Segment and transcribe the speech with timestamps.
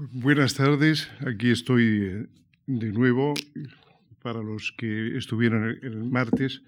[0.00, 2.26] Buenas tardes, aquí estoy eh,
[2.68, 3.34] de nuevo
[4.22, 6.62] para los que estuvieron el, martes,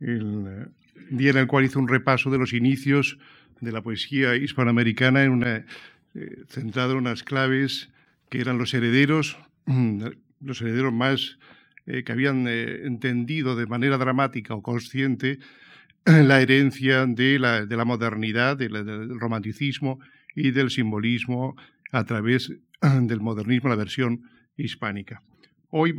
[0.00, 0.66] el eh,
[1.10, 3.18] día en el cual hice un repaso de los inicios
[3.60, 5.66] de la poesía hispanoamericana en una,
[6.14, 7.90] eh, centrado en unas claves
[8.30, 9.36] que eran los herederos,
[10.40, 11.38] los herederos más
[11.84, 15.38] que habían entendido de manera dramática o consciente
[16.06, 20.00] la herencia de la, de la modernidad, del romanticismo
[20.34, 21.56] y del simbolismo
[21.92, 22.52] a través
[22.82, 24.22] del modernismo, la versión
[24.56, 25.22] hispánica.
[25.70, 25.94] Hoy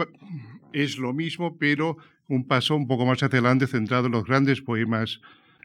[0.74, 5.20] es lo mismo, pero un paso un poco más adelante centrado en los grandes poemas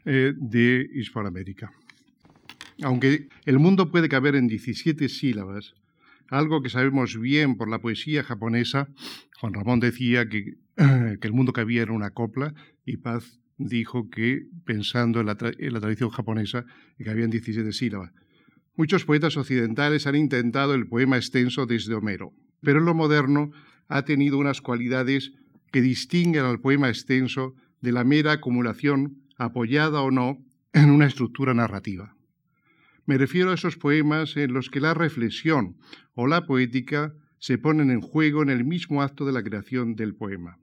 [0.05, 1.71] eh, de Hispanoamérica.
[2.83, 5.73] Aunque el mundo puede caber en 17 sílabas,
[6.29, 8.89] algo que sabemos bien por la poesía japonesa,
[9.39, 12.53] Juan Ramón decía que, que el mundo cabía en una copla
[12.85, 16.65] y Paz dijo que, pensando en la, tradición japonesa,
[16.97, 18.11] que cabían 17 sílabas.
[18.77, 23.51] Muchos poetas occidentales han intentado el poema extenso desde Homero, pero lo moderno
[23.87, 25.31] ha tenido unas cualidades
[25.71, 31.53] que distinguen al poema extenso de la mera acumulación, apoyada o no, en una estructura
[31.53, 32.15] narrativa.
[33.05, 35.77] Me refiero a esos poemas en los que la reflexión
[36.13, 40.15] o la poética se ponen en juego en el mismo acto de la creación del
[40.15, 40.57] poema.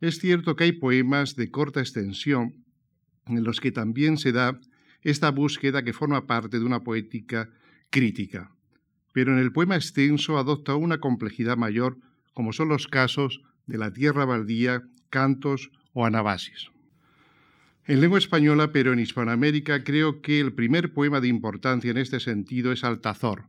[0.00, 2.64] Es cierto que hay poemas de corta extensión
[3.26, 4.58] en los que también se da
[5.06, 7.48] esta búsqueda que forma parte de una poética
[7.90, 8.50] crítica.
[9.12, 11.98] Pero en el poema extenso adopta una complejidad mayor,
[12.34, 16.70] como son los casos de la tierra baldía, cantos o anabasis.
[17.84, 22.18] En lengua española, pero en Hispanoamérica, creo que el primer poema de importancia en este
[22.18, 23.44] sentido es Altazor,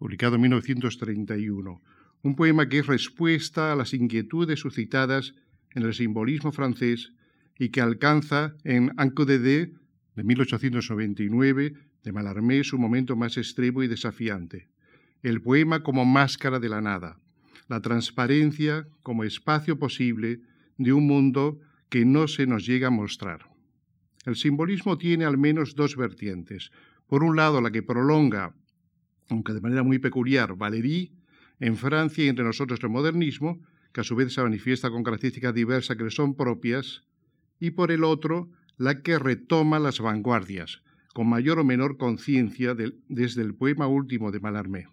[0.00, 1.80] publicado en 1931,
[2.22, 5.34] un poema que es respuesta a las inquietudes suscitadas
[5.70, 7.12] en el simbolismo francés
[7.56, 9.38] y que alcanza en Anco de
[10.16, 14.68] de 1899 de Mallarmé su momento más extremo y desafiante.
[15.22, 17.18] El poema como máscara de la nada,
[17.68, 20.40] la transparencia como espacio posible
[20.78, 23.46] de un mundo que no se nos llega a mostrar.
[24.24, 26.70] El simbolismo tiene al menos dos vertientes.
[27.06, 28.54] Por un lado, la que prolonga,
[29.28, 31.12] aunque de manera muy peculiar, Valéry
[31.60, 33.60] en Francia y entre nosotros el modernismo,
[33.92, 37.04] que a su vez se manifiesta con características diversas que le son propias,
[37.60, 38.50] y por el otro,
[38.82, 40.82] la que retoma las vanguardias,
[41.14, 44.88] con mayor o menor conciencia desde el poema último de Mallarmé.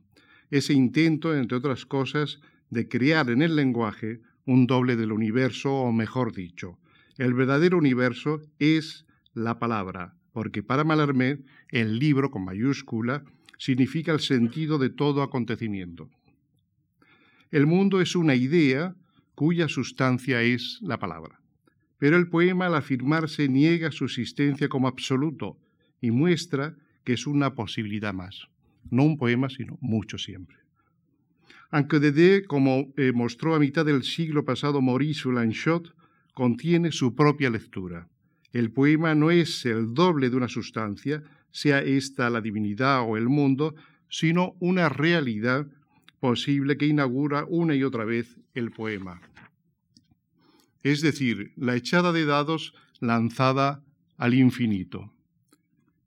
[0.52, 2.40] Ese intento, entre otras cosas,
[2.70, 6.78] de crear en el lenguaje un doble del universo, o mejor dicho,
[7.18, 11.40] el verdadero universo es la palabra, porque para Mallarmé
[11.70, 13.24] el libro con mayúscula
[13.58, 16.12] significa el sentido de todo acontecimiento.
[17.50, 18.94] El mundo es una idea
[19.34, 21.39] cuya sustancia es la palabra.
[22.00, 25.58] Pero el poema al afirmarse niega su existencia como absoluto
[26.02, 28.48] y muestra que es una posibilidad más.
[28.90, 30.58] No un poema, sino mucho siempre.
[31.70, 35.94] Aunque Dedé, como eh, mostró a mitad del siglo pasado Maurice Blanchot,
[36.34, 38.08] contiene su propia lectura.
[38.54, 41.22] El poema no es el doble de una sustancia,
[41.52, 43.76] sea esta la divinidad o el mundo,
[44.10, 45.68] sino una realidad
[46.20, 49.22] posible que inaugura una y otra vez el poema
[50.84, 53.84] es decir, la echada de dados lanzada
[54.18, 55.14] al infinito.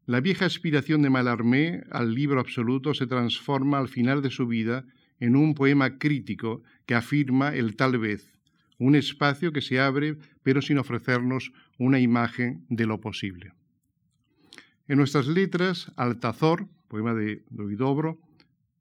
[0.07, 4.85] La vieja aspiración de Mallarmé al libro absoluto se transforma al final de su vida
[5.21, 8.33] en un poema crítico que afirma el tal vez,
[8.79, 13.53] un espacio que se abre pero sin ofrecernos una imagen de lo posible.
[14.89, 18.19] En nuestras letras, Altazor, poema de Doidobro,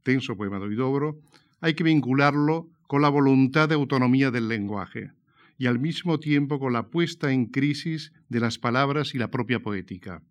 [0.03, 1.21] tenso poema de Doidobro,
[1.59, 5.11] hay que vincularlo con la voluntad de autonomía del lenguaje,
[5.61, 9.59] y al mismo tiempo con la puesta en crisis de las palabras y la propia
[9.59, 10.23] poética.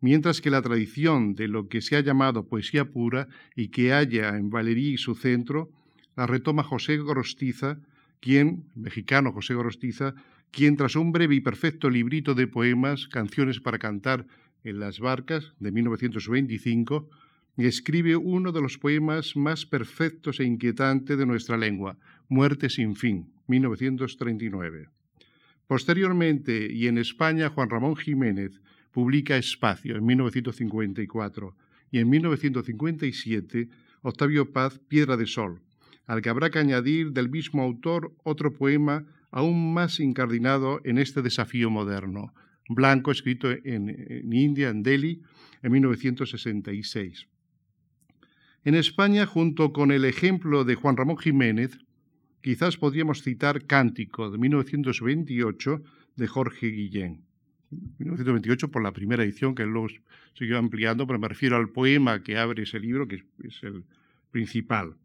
[0.00, 4.34] Mientras que la tradición de lo que se ha llamado poesía pura y que halla
[4.34, 5.68] en Valerí su centro,
[6.16, 7.80] la retoma José Gorostiza,
[8.20, 10.14] quien, mexicano José Gorostiza,
[10.50, 14.26] quien tras un breve y perfecto librito de poemas, canciones para cantar
[14.64, 17.10] en las barcas de 1925,
[17.58, 21.98] escribe uno de los poemas más perfectos e inquietantes de nuestra lengua,
[22.32, 24.88] Muerte sin fin, 1939.
[25.66, 28.58] Posteriormente, y en España, Juan Ramón Jiménez
[28.90, 31.54] publica Espacio en 1954
[31.90, 33.68] y en 1957
[34.00, 35.60] Octavio Paz Piedra de Sol,
[36.06, 41.20] al que habrá que añadir del mismo autor otro poema aún más incardinado en este
[41.20, 42.32] desafío moderno,
[42.66, 45.20] Blanco, escrito en, India, en Delhi,
[45.62, 47.28] en 1966.
[48.64, 51.78] En España, junto con el ejemplo de Juan Ramón Jiménez,
[52.42, 55.82] quizás podríamos citar Cántico de 1928
[56.16, 57.24] de Jorge Guillén.
[57.70, 59.88] 1928 por la primera edición que luego
[60.34, 63.84] siguió ampliando, pero me refiero al poema que abre ese libro, que es el
[64.30, 64.96] principal.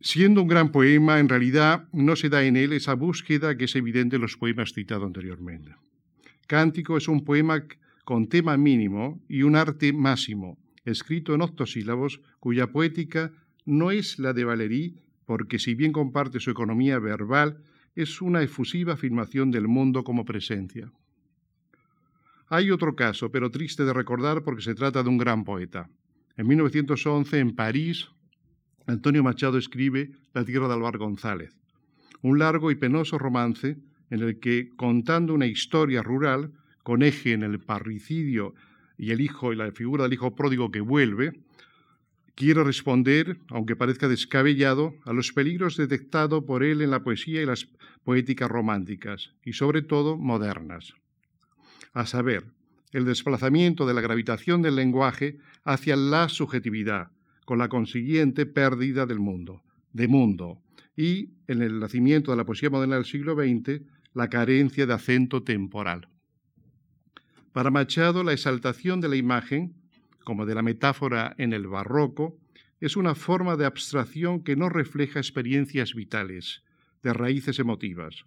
[0.00, 3.76] Siendo un gran poema, en realidad no se da en él esa búsqueda que es
[3.76, 5.74] evidente en los poemas citados anteriormente.
[6.48, 7.64] Cántico es un poema
[8.04, 13.32] con tema mínimo y un arte máximo, escrito en octosílabos, cuya poética
[13.64, 14.96] no es la de Valéry,
[15.32, 17.56] porque si bien comparte su economía verbal,
[17.94, 20.92] es una efusiva afirmación del mundo como presencia.
[22.48, 25.88] Hay otro caso, pero triste de recordar porque se trata de un gran poeta.
[26.36, 28.10] En 1911, en París,
[28.86, 31.56] Antonio Machado escribe La tierra de Álvaro González,
[32.20, 33.78] un largo y penoso romance
[34.10, 36.52] en el que, contando una historia rural,
[36.82, 38.52] con eje en el parricidio
[38.98, 41.32] y el hijo y la figura del hijo pródigo que vuelve,
[42.34, 47.46] quiere responder, aunque parezca descabellado, a los peligros detectados por él en la poesía y
[47.46, 47.68] las
[48.04, 50.94] poéticas románticas, y sobre todo modernas.
[51.92, 52.44] A saber,
[52.92, 57.10] el desplazamiento de la gravitación del lenguaje hacia la subjetividad,
[57.44, 59.62] con la consiguiente pérdida del mundo,
[59.92, 60.60] de mundo,
[60.96, 63.82] y en el nacimiento de la poesía moderna del siglo XX,
[64.14, 66.08] la carencia de acento temporal.
[67.52, 69.74] Para Machado, la exaltación de la imagen,
[70.24, 72.38] como de la metáfora en el barroco,
[72.80, 76.62] es una forma de abstracción que no refleja experiencias vitales,
[77.02, 78.24] de raíces emotivas.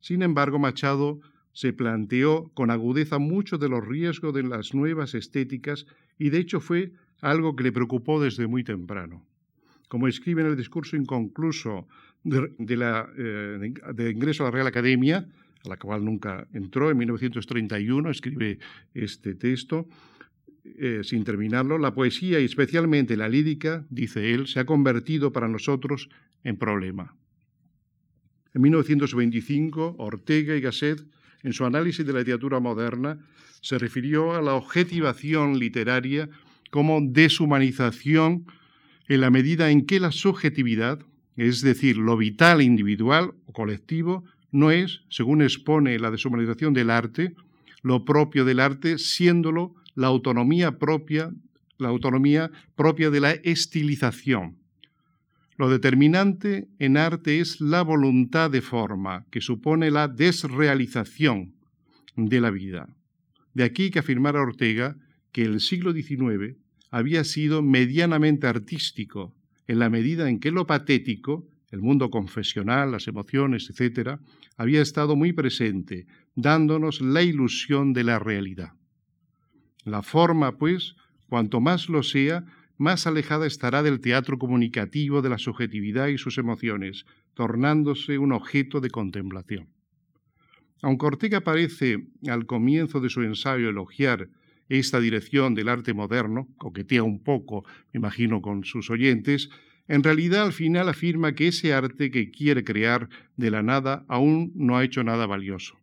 [0.00, 1.20] Sin embargo, Machado
[1.52, 5.86] se planteó con agudeza muchos de los riesgos de las nuevas estéticas
[6.18, 9.24] y de hecho fue algo que le preocupó desde muy temprano.
[9.88, 11.86] Como escribe en el discurso inconcluso
[12.24, 15.28] de, la, eh, de ingreso a la Real Academia,
[15.64, 18.58] a la cual nunca entró, en 1931 escribe
[18.92, 19.86] este texto,
[20.64, 25.46] eh, sin terminarlo, la poesía y especialmente la lírica, dice él, se ha convertido para
[25.46, 26.08] nosotros
[26.42, 27.14] en problema.
[28.54, 31.04] En 1925, Ortega y Gasset,
[31.42, 33.18] en su análisis de la literatura moderna,
[33.60, 36.30] se refirió a la objetivación literaria
[36.70, 38.46] como deshumanización
[39.08, 40.98] en la medida en que la subjetividad,
[41.36, 47.34] es decir, lo vital individual o colectivo, no es, según expone la deshumanización del arte,
[47.82, 51.32] lo propio del arte, siéndolo la autonomía propia,
[51.78, 54.56] la autonomía propia de la estilización.
[55.56, 61.54] Lo determinante en arte es la voluntad de forma, que supone la desrealización
[62.16, 62.88] de la vida.
[63.54, 64.96] De aquí que afirmara Ortega
[65.30, 66.56] que el siglo XIX
[66.90, 69.34] había sido medianamente artístico,
[69.66, 74.18] en la medida en que lo patético, el mundo confesional, las emociones, etc.,
[74.56, 76.06] había estado muy presente,
[76.36, 78.74] dándonos la ilusión de la realidad.
[79.84, 80.96] La forma, pues,
[81.28, 82.44] cuanto más lo sea,
[82.76, 88.80] más alejada estará del teatro comunicativo de la subjetividad y sus emociones, tornándose un objeto
[88.80, 89.68] de contemplación.
[90.82, 94.28] Aunque Ortega parece al comienzo de su ensayo elogiar
[94.68, 99.50] esta dirección del arte moderno, coquetea un poco, me imagino, con sus oyentes,
[99.86, 104.52] en realidad al final afirma que ese arte que quiere crear de la nada aún
[104.54, 105.78] no ha hecho nada valioso.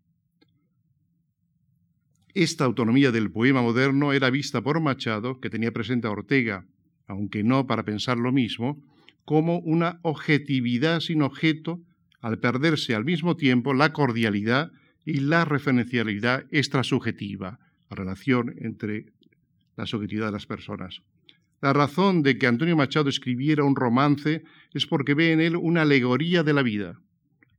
[2.33, 6.65] Esta autonomía del poema moderno era vista por Machado, que tenía presente a Ortega,
[7.07, 8.81] aunque no para pensar lo mismo,
[9.25, 11.81] como una objetividad sin objeto,
[12.21, 14.71] al perderse al mismo tiempo la cordialidad
[15.05, 19.07] y la referencialidad extrasubjetiva, la relación entre
[19.75, 21.01] la subjetividad de las personas.
[21.61, 24.43] La razón de que Antonio Machado escribiera un romance
[24.73, 27.00] es porque ve en él una alegoría de la vida,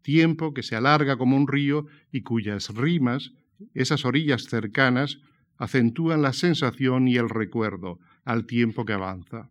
[0.02, 3.32] tiempo que se alarga como un río y cuyas rimas,
[3.74, 5.20] esas orillas cercanas,
[5.58, 9.50] acentúan la sensación y el recuerdo al tiempo que avanza.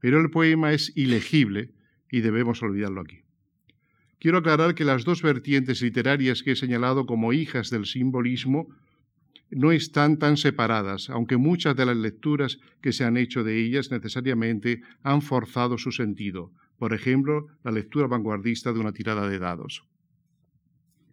[0.00, 1.72] Pero el poema es ilegible
[2.10, 3.20] y debemos olvidarlo aquí.
[4.18, 8.68] Quiero aclarar que las dos vertientes literarias que he señalado como hijas del simbolismo
[9.50, 13.90] no están tan separadas, aunque muchas de las lecturas que se han hecho de ellas
[13.90, 16.52] necesariamente han forzado su sentido.
[16.78, 19.84] Por ejemplo, la lectura vanguardista de una tirada de dados.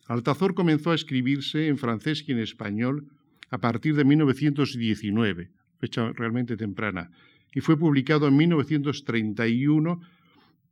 [0.07, 3.07] Altazor comenzó a escribirse en francés y en español
[3.49, 7.11] a partir de 1919, fecha realmente temprana,
[7.53, 10.01] y fue publicado en 1931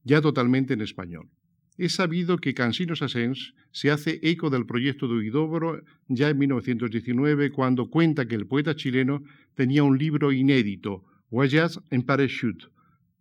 [0.04, 1.30] ya totalmente en español.
[1.78, 7.52] Es sabido que Cansino Sassens se hace eco del proyecto de Huidobro ya en 1919
[7.52, 9.24] cuando cuenta que el poeta chileno
[9.56, 12.68] tenía un libro inédito, Voyage en Parachute,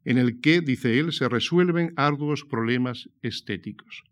[0.05, 4.05] en el que, dice él, se resuelven arduos problemas estéticos.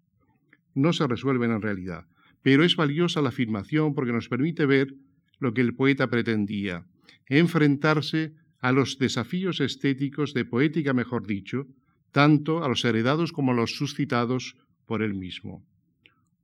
[0.75, 2.07] No se resuelven en realidad,
[2.43, 4.95] pero es valiosa la afirmación porque nos permite ver
[5.39, 6.87] lo que el poeta pretendía,
[7.27, 11.67] enfrentarse a los desafíos estéticos de poética, mejor dicho,
[12.13, 15.65] tanto a los heredados como a los suscitados por él mismo.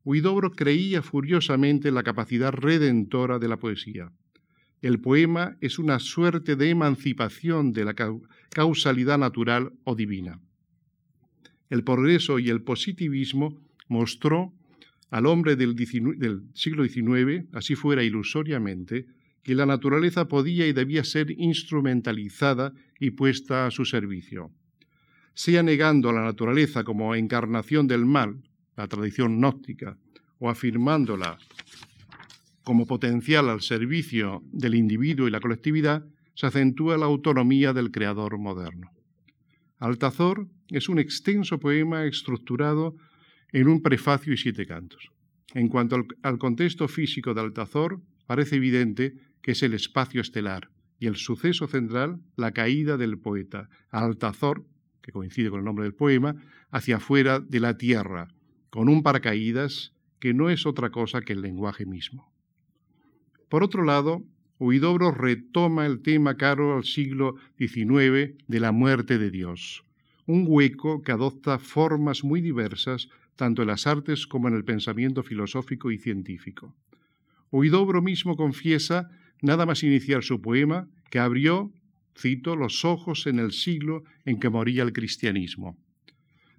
[0.05, 4.13] Huidobro creía furiosamente en la capacidad redentora de la poesía.
[4.83, 7.95] el poema es una suerte de emancipación de la
[8.51, 10.39] causalidad natural o divina.
[11.71, 14.53] El progreso y el positivismo mostró
[15.11, 15.77] al hombre del,
[16.55, 19.07] siglo XIX, así fuera ilusoriamente,
[19.43, 24.51] que la naturaleza podía y debía ser instrumentalizada y puesta a su servicio.
[25.35, 28.43] Sea negando a la naturaleza como encarnación del mal,
[28.77, 29.97] la tradición gnóstica,
[30.39, 31.39] o afirmándola
[32.65, 38.39] como potencial al servicio del individuo y la colectividad, se acentúa la autonomía del creador
[38.39, 38.91] moderno.
[39.79, 42.97] Altazor es un extenso poema estructurado
[43.53, 45.11] en un prefacio y siete cantos.
[45.55, 51.07] En cuanto al, contexto físico de Altazor, parece evidente que es el espacio estelar y
[51.07, 54.65] el suceso central, la caída del poeta, Altazor,
[55.03, 56.35] que coincide con el nombre del poema,
[56.71, 58.29] hacia afuera de la tierra,
[58.71, 62.33] con un paracaídas que no es otra cosa que el lenguaje mismo.
[63.49, 64.25] Por otro lado,
[64.59, 69.85] Huidobro retoma el tema caro al siglo XIX de la muerte de Dios,
[70.27, 75.23] un hueco que adopta formas muy diversas tanto en las artes como en el pensamiento
[75.23, 76.75] filosófico y científico.
[77.51, 79.09] Huidobro mismo confiesa,
[79.41, 81.71] nada más iniciar su poema, que abrió,
[82.19, 85.77] cito, los ojos en el siglo en que moría el cristianismo.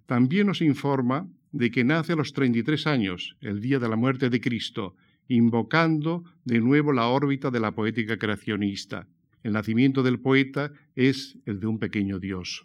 [0.06, 4.30] También nos informa de que nace a los 33 años, el día de la muerte
[4.30, 4.96] de Cristo,
[5.28, 9.08] invocando de nuevo la órbita de la poética creacionista.
[9.44, 12.64] El nacimiento del poeta es el de un pequeño Dios.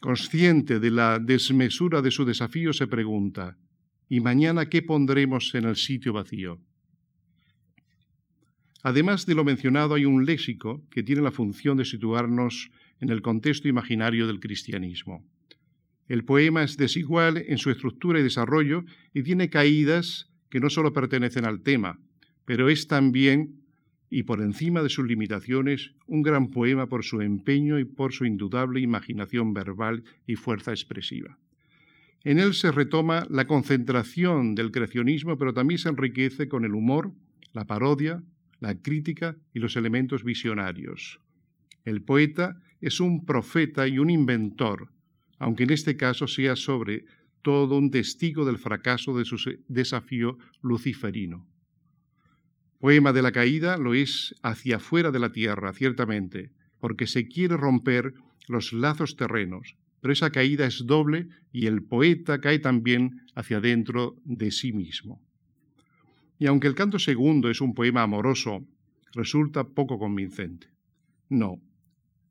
[0.00, 3.58] Consciente de la desmesura de su desafío, se pregunta,
[4.08, 6.60] ¿y mañana qué pondremos en el sitio vacío?
[8.84, 13.22] Además de lo mencionado, hay un léxico que tiene la función de situarnos en el
[13.22, 15.26] contexto imaginario del cristianismo.
[16.06, 20.92] El poema es desigual en su estructura y desarrollo y tiene caídas que no solo
[20.92, 21.98] pertenecen al tema,
[22.44, 23.64] pero es también
[24.10, 28.24] y por encima de sus limitaciones, un gran poema por su empeño y por su
[28.24, 31.38] indudable imaginación verbal y fuerza expresiva.
[32.24, 37.12] En él se retoma la concentración del creacionismo, pero también se enriquece con el humor,
[37.52, 38.22] la parodia,
[38.60, 41.20] la crítica y los elementos visionarios.
[41.84, 44.88] El poeta es un profeta y un inventor,
[45.38, 47.04] aunque en este caso sea sobre
[47.42, 49.38] todo un testigo del fracaso de su
[49.68, 51.46] desafío luciferino.
[52.78, 57.56] Poema de la caída lo es hacia afuera de la tierra, ciertamente, porque se quiere
[57.56, 58.14] romper
[58.46, 64.16] los lazos terrenos, pero esa caída es doble y el poeta cae también hacia dentro
[64.24, 65.20] de sí mismo.
[66.38, 68.64] Y aunque el canto segundo es un poema amoroso,
[69.12, 70.68] resulta poco convincente.
[71.28, 71.60] No.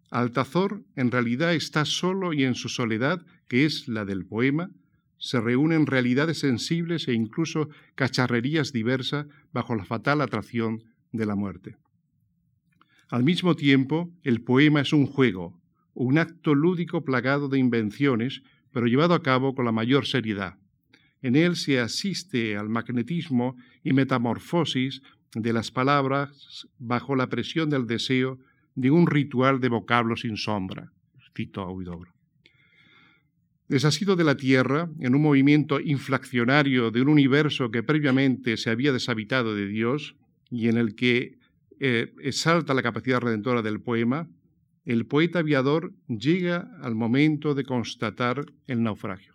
[0.09, 4.71] Altazor en realidad está solo y en su soledad, que es la del poema,
[5.17, 11.75] se reúnen realidades sensibles e incluso cacharrerías diversas bajo la fatal atracción de la muerte.
[13.09, 15.59] Al mismo tiempo, el poema es un juego,
[15.93, 20.57] un acto lúdico plagado de invenciones, pero llevado a cabo con la mayor seriedad.
[21.21, 25.01] En él se asiste al magnetismo y metamorfosis
[25.33, 28.39] de las palabras bajo la presión del deseo
[28.75, 30.91] de un ritual de vocablos sin sombra.
[31.35, 32.16] Cito a
[33.67, 38.93] Desasido de la Tierra, en un movimiento inflacionario de un universo que previamente se había
[38.93, 40.15] deshabitado de Dios
[40.49, 41.37] y en el que
[41.79, 44.29] eh, exalta la capacidad redentora del poema,
[44.85, 49.33] el poeta aviador llega al momento de constatar el naufragio.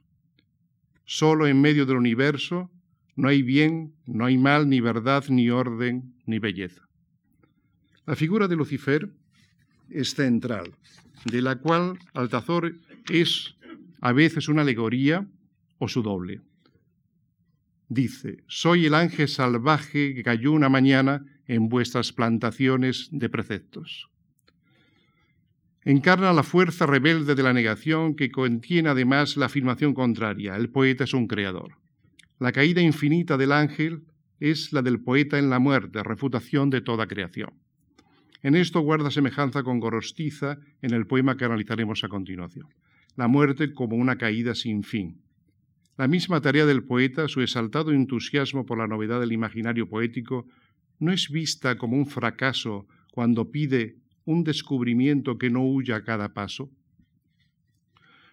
[1.05, 2.71] Solo en medio del universo
[3.17, 6.89] no hay bien, no hay mal, ni verdad, ni orden, ni belleza.
[8.07, 9.11] La figura de Lucifer
[9.91, 10.73] es central,
[11.27, 12.75] de la cual Altazor
[13.11, 13.55] es
[14.03, 15.27] a veces una alegoría
[15.79, 16.41] o su doble.
[17.89, 24.11] Dice, soy el ángel salvaje que cayó una mañana en vuestras plantaciones de preceptos.
[25.85, 30.57] Encarna la fuerza rebelde de la negación que contiene además la afirmación contraria.
[30.57, 31.77] El poeta es un creador.
[32.41, 34.03] La caída infinita del ángel
[34.41, 37.51] es la del poeta en la muerte, refutación de toda creación.
[38.43, 42.67] En esto guarda semejanza con Gorostiza en el poema que analizaremos a continuación
[43.17, 45.21] la muerte como una caída sin fin.
[45.99, 50.47] La misma tarea del poeta, su exaltado entusiasmo por la novedad del imaginario poético,
[50.99, 56.33] no es vista como un fracaso cuando pide un descubrimiento que no huya a cada
[56.33, 56.71] paso.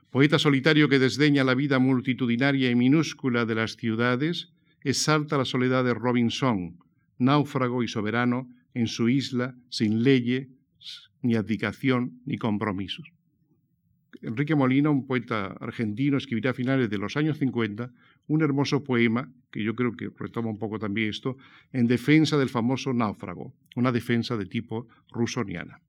[0.10, 5.84] Poeta solitario que desdeña la vida multitudinaria y minúscula de las ciudades, exalta la soledad
[5.84, 6.80] de Robinson,
[7.18, 10.48] náufrago y soberano en su isla sin leyes,
[11.22, 13.12] ni abdicación, ni compromisos
[14.22, 17.92] Enrique Molina, un poeta argentino, escribirá a finales de los años 50
[18.28, 21.38] un hermoso poema, que yo creo que retoma un poco también esto,
[21.74, 25.82] en defensa del famoso náufrago, una defensa de tipo rusoniana.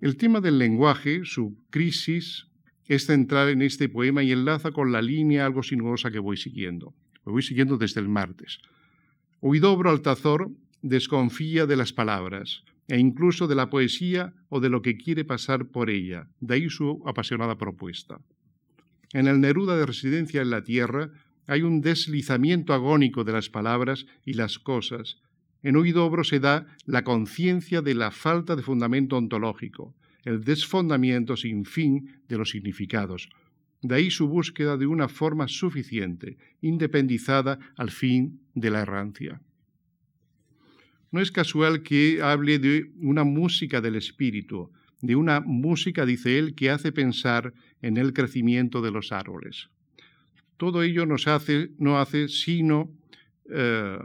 [0.00, 2.48] El tema del lenguaje, su crisis,
[2.86, 6.94] es central en este poema y enlaza con la línea algo sinuosa que voy siguiendo.
[7.24, 8.58] Lo voy siguiendo desde el martes.
[9.40, 10.50] Huidobro Altazor
[10.82, 15.66] desconfía de las palabras e incluso de la poesía o de lo que quiere pasar
[15.66, 18.20] por ella, de ahí su apasionada propuesta.
[19.12, 21.10] En el Neruda de Residencia en la Tierra
[21.46, 25.18] hay un deslizamiento agónico de las palabras y las cosas.
[25.62, 31.64] En Huidobro se da la conciencia de la falta de fundamento ontológico, el desfondamiento sin
[31.64, 33.28] fin de los significados.
[33.82, 39.40] De ahí su búsqueda de una forma suficiente, independizada al fin de la errancia.
[41.12, 46.54] No es casual que hable de una música del espíritu, de una música, dice él,
[46.54, 47.52] que hace pensar
[47.82, 49.68] en el crecimiento de los árboles.
[50.56, 51.16] Todo ello no
[51.98, 52.90] hace sino,
[53.50, 53.98] eh,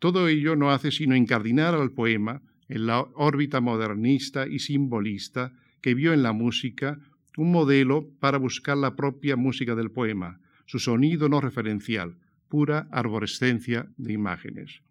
[0.00, 5.94] todo ello no hace sino incardinar al poema en la órbita modernista y simbolista que
[5.94, 6.98] vio en la música
[7.36, 12.16] un modelo para buscar la propia música del poema, su sonido no referencial,
[12.48, 14.82] pura arborescencia de imágenes.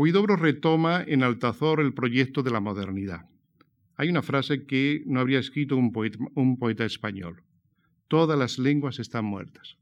[0.00, 3.26] Huidobro retoma en Altazor el proyecto de la modernidad.
[3.96, 7.42] Hay una frase que no habría escrito un poeta, español.
[8.08, 9.76] Todas las lenguas están muertas.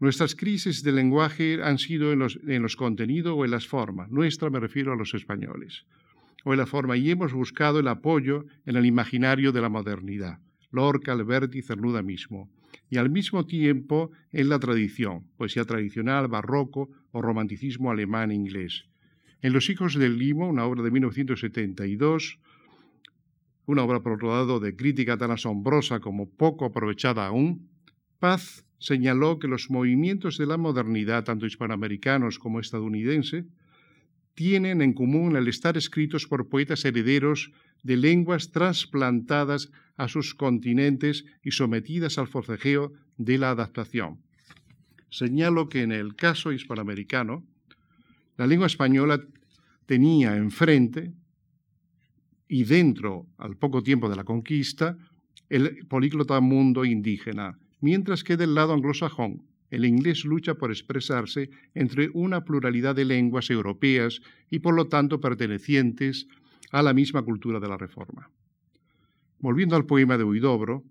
[0.00, 4.10] Nuestras crisis de lenguaje han sido en los, en los contenidos o en las formas.
[4.10, 5.84] Nuestra me refiero a los españoles.
[6.46, 6.96] O en la forma.
[6.96, 10.38] Y hemos buscado el apoyo en el imaginario de la modernidad.
[10.70, 12.48] Lorca, Alberti, Cernuda mismo.
[12.88, 18.86] Y al mismo tiempo en la tradición, poesía tradicional, barroco o romanticismo alemán e inglés.
[19.44, 22.38] En Los hijos del limo, una obra de 1972,
[23.66, 27.68] una obra por otro lado de crítica tan asombrosa como poco aprovechada aún,
[28.18, 33.44] Paz señaló que los movimientos de la modernidad, tanto hispanoamericanos como estadounidenses,
[34.32, 41.26] tienen en común el estar escritos por poetas herederos de lenguas trasplantadas a sus continentes
[41.42, 44.22] y sometidas al forcejeo de la adaptación.
[45.10, 47.44] Señalo que en el caso hispanoamericano,
[48.36, 49.20] la lengua española
[49.86, 51.12] tenía enfrente
[52.48, 54.96] y dentro, al poco tiempo de la conquista,
[55.48, 62.10] el políglota mundo indígena, mientras que del lado anglosajón, el inglés lucha por expresarse entre
[62.12, 64.20] una pluralidad de lenguas europeas
[64.50, 66.28] y por lo tanto pertenecientes
[66.70, 68.30] a la misma cultura de la Reforma.
[69.38, 70.84] Volviendo al poema de Huidobro,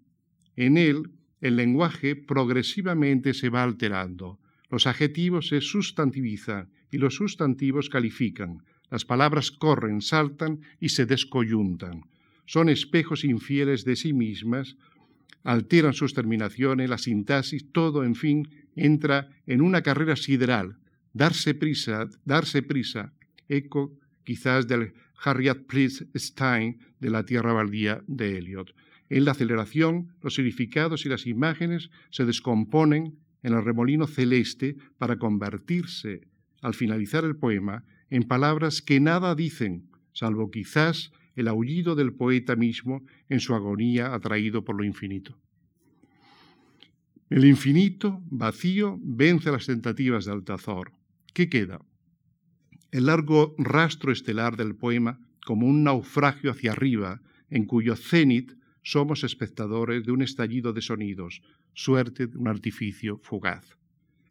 [0.55, 7.89] en él el lenguaje progresivamente se va alterando, los adjetivos se sustantivizan y los sustantivos
[7.89, 12.03] califican, las palabras corren, saltan y se descoyuntan.
[12.45, 14.77] Son espejos infieles de sí mismas,
[15.43, 20.77] alteran sus terminaciones, la sintaxis, todo, en fin, entra en una carrera sideral.
[21.11, 23.13] Darse prisa, darse prisa,
[23.49, 28.75] eco quizás del Harriet Please Stein de la Tierra Baldía de Eliot.
[29.09, 35.17] En la aceleración, los significados y las imágenes se descomponen en el remolino celeste para
[35.17, 36.21] convertirse,
[36.61, 42.55] al finalizar el poema, en palabras que nada dicen, salvo quizás el aullido del poeta
[42.55, 45.41] mismo en su agonía atraído por lo infinito.
[47.31, 50.91] El infinito, vacío, vence las tentativas de Altazor.
[51.33, 51.81] ¿Qué queda?
[52.91, 58.51] El largo rastro estelar del poema como un naufragio hacia arriba, en cuyo cenit
[58.83, 61.41] somos espectadores de un estallido de sonidos,
[61.73, 63.75] suerte de un artificio fugaz.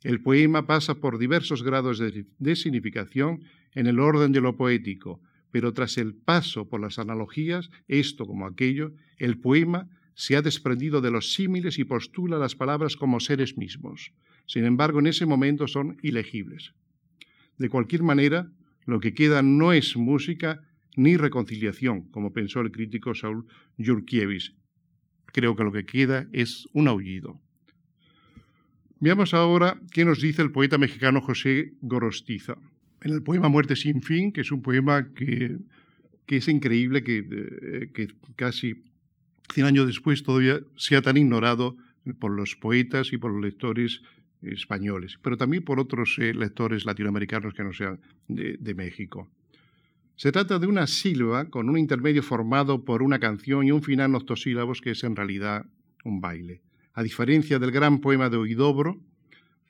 [0.04, 3.42] El poema pasa por diversos grados de, significación
[3.74, 8.46] en el orden de lo poético, pero tras el paso por las analogías, esto como
[8.46, 13.56] aquello, el poema se ha desprendido de los símiles y postula las palabras como seres
[13.56, 14.12] mismos.
[14.46, 16.72] Sin embargo, en ese momento son ilegibles.
[17.58, 18.50] De cualquier manera,
[18.86, 20.60] lo que queda no es música
[20.96, 23.46] ni reconciliación, como pensó el crítico Saul
[23.78, 24.54] Yurkiewicz.
[25.26, 27.40] Creo que lo que queda es un aullido.
[29.00, 32.56] Veamos ahora qué nos dice el poeta mexicano José Gorostiza.
[33.02, 35.58] En el poema Muerte sin fin, que es un poema que,
[36.28, 38.84] es increíble que, eh, casi
[39.52, 41.76] 100 años después todavía sea tan ignorado
[42.18, 44.02] por los poetas y por los lectores
[44.42, 49.28] españoles, pero también por otros eh, lectores latinoamericanos que no sean de, México.
[50.16, 54.14] Se trata de una sílaba con un intermedio formado por una canción y un final
[54.14, 55.66] octosílabos que es en realidad
[56.04, 56.62] un baile.
[56.94, 59.00] A diferencia del gran poema de Oidobro,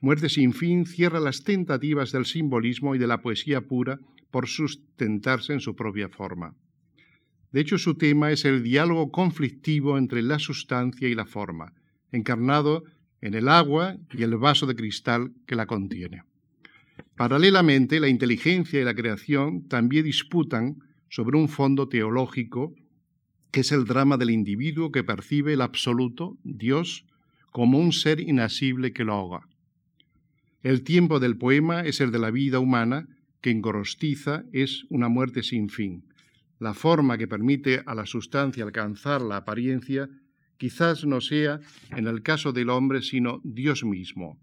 [0.03, 4.01] Muerte sin fin cierra las tentativas del simbolismo y de la poesía pura
[4.33, 6.57] por sustentarse en su propia forma.
[7.53, 11.73] De hecho, su tema es el diálogo conflictivo entre la sustancia y la forma,
[12.11, 12.83] encarnado
[13.21, 16.25] en el agua y el vaso de cristal que la contiene.
[17.17, 20.79] Paralelamente, la inteligencia y la creación también disputan
[21.11, 22.75] sobre un fondo teológico
[23.53, 27.07] que es el drama del individuo que percibe el absoluto, Dios,
[27.53, 29.52] como un ser inasible que lo ahoga.
[30.62, 33.09] El tiempo del poema es el de la vida humana,
[33.40, 36.05] que en Gorostiza es una muerte sin fin.
[36.61, 40.09] La forma que permite a la sustancia alcanzar la apariencia
[40.59, 41.59] quizás no sea,
[41.90, 44.38] en el caso del hombre, sino Dios mismo.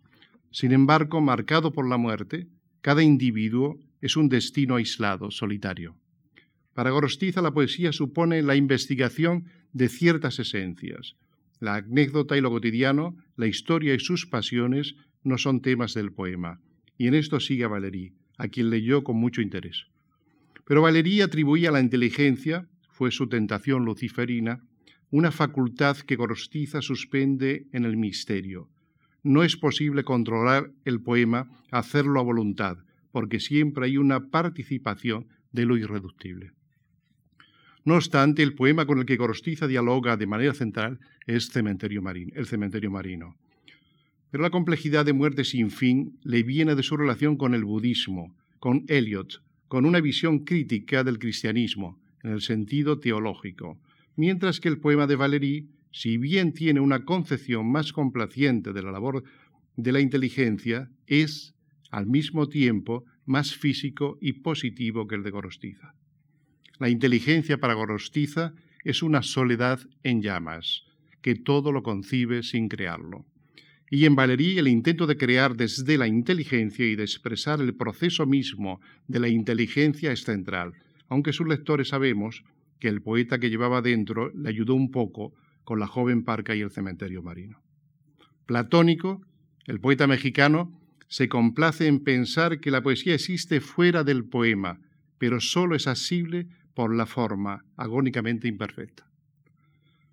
[0.51, 2.49] Sin embargo, marcado por la muerte,
[2.81, 5.95] cada individuo es un destino aislado, solitario.
[6.73, 11.15] Para Gorostiza la poesía supone la investigación de ciertas esencias.
[11.61, 16.59] La anécdota y lo cotidiano, la historia y sus pasiones no son temas del poema.
[16.97, 17.69] Y en esto sigue a
[18.37, 19.87] a quien leyó con mucho interés.
[20.65, 24.61] Pero Valéry atribuía a la inteligencia, fue su tentación luciferina,
[25.11, 28.69] una facultad que Gorostiza suspende en el misterio.
[29.23, 32.77] No es posible controlar el poema, hacerlo a voluntad,
[33.11, 36.51] porque siempre hay una participación de lo irreductible.
[37.83, 42.31] No obstante, el poema con el que Gorostiza dialoga de manera central es cementerio marino,
[42.35, 43.35] el cementerio marino.
[44.31, 48.35] Pero la complejidad de Muerte sin fin le viene de su relación con el budismo,
[48.59, 53.79] con Eliot, con una visión crítica del cristianismo, en el sentido teológico,
[54.15, 58.91] mientras que el poema de Valéry, si bien tiene una concepción más complaciente de la
[58.91, 59.23] labor
[59.77, 61.55] de la inteligencia, es,
[61.89, 65.93] al mismo tiempo, más físico y positivo que el de Gorostiza.
[66.79, 70.83] La inteligencia para Gorostiza es una soledad en llamas,
[71.21, 73.25] que todo lo concibe sin crearlo.
[73.91, 78.25] Y en Valéry el intento de crear desde la inteligencia y de expresar el proceso
[78.25, 80.73] mismo de la inteligencia es central,
[81.07, 82.43] aunque sus lectores sabemos
[82.79, 86.61] que el poeta que llevaba dentro le ayudó un poco con la joven parca y
[86.61, 87.61] el cementerio marino.
[88.45, 89.21] Platónico,
[89.65, 94.79] el poeta mexicano, se complace en pensar que la poesía existe fuera del poema,
[95.17, 99.08] pero solo es asible por la forma agónicamente imperfecta.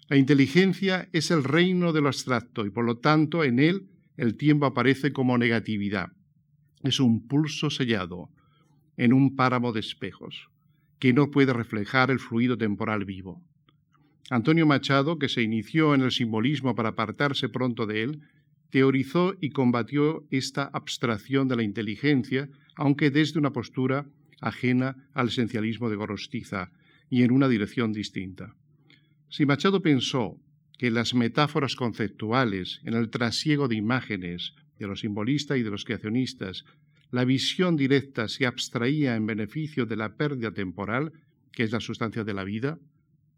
[0.09, 4.37] La inteligencia es el reino de lo abstracto y por lo tanto en él el
[4.37, 6.13] tiempo aparece como negatividad.
[6.85, 8.31] Es un pulso sellado
[8.97, 10.49] en un páramo de espejos
[11.01, 13.43] que no puede reflejar el fluido temporal vivo.
[14.31, 18.21] Antonio Machado, que se inició en el simbolismo para apartarse pronto de él,
[18.71, 24.07] teorizó y combatió esta abstracción de la inteligencia, aunque desde una postura
[24.41, 26.71] ajena al esencialismo de Gorostiza
[27.11, 28.55] y en una dirección distinta.
[29.29, 30.41] Si Machado pensó
[30.79, 35.85] que las metáforas conceptuales, en el trasiego de imágenes de los simbolistas y de los
[35.85, 36.65] creacionistas,
[37.11, 41.13] la visión directa se abstraía en beneficio de la pérdida temporal,
[41.53, 42.79] que es la sustancia de la vida,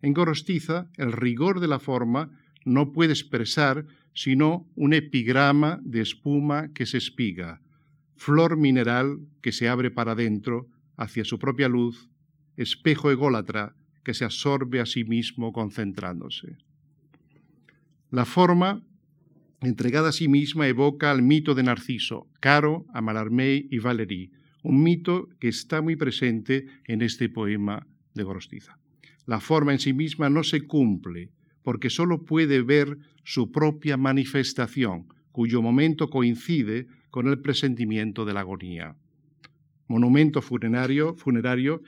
[0.03, 2.31] en Gorostiza el rigor de la forma
[2.65, 7.61] no puede expresar sino un epigrama de espuma que se espiga,
[8.17, 12.09] flor mineral que se abre para adentro hacia su propia luz,
[12.57, 13.75] espejo ególatra
[14.09, 16.57] que se absorbe a sí mismo concentrándose.
[18.11, 18.83] La forma
[19.61, 24.83] entregada a sí misma, evoca al mito de Narciso, Caro, a Mallarmé y Valéry, un
[24.83, 28.79] mito que está muy presente en este poema de Gorostiza.
[29.27, 31.29] La forma en sí misma no se cumple,
[31.63, 38.41] porque sólo puede ver su propia manifestación, cuyo momento coincide con el presentimiento de la
[38.41, 38.97] agonía.
[39.87, 41.83] Monumento funerario, funerario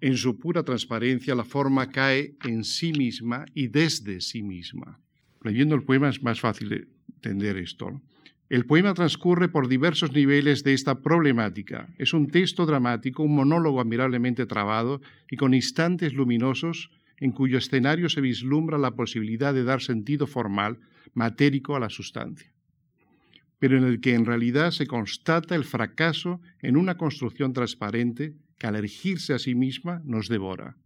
[0.00, 5.00] en su pura transparencia, la forma cae en sí misma y desde sí misma.
[5.42, 8.00] Leyendo el poema es más fácil entender esto.
[8.48, 11.88] El poema transcurre por diversos niveles de esta problemática.
[11.98, 18.08] Es un texto dramático, un monólogo admirablemente trabado y con instantes luminosos en cuyo escenario
[18.08, 20.78] se vislumbra la posibilidad de dar sentido formal,
[21.14, 22.52] matérico a la sustancia,
[23.58, 28.66] pero en el que en realidad se constata el fracaso en una construcción transparente que
[28.66, 30.76] al erigirse a sí misma nos devora.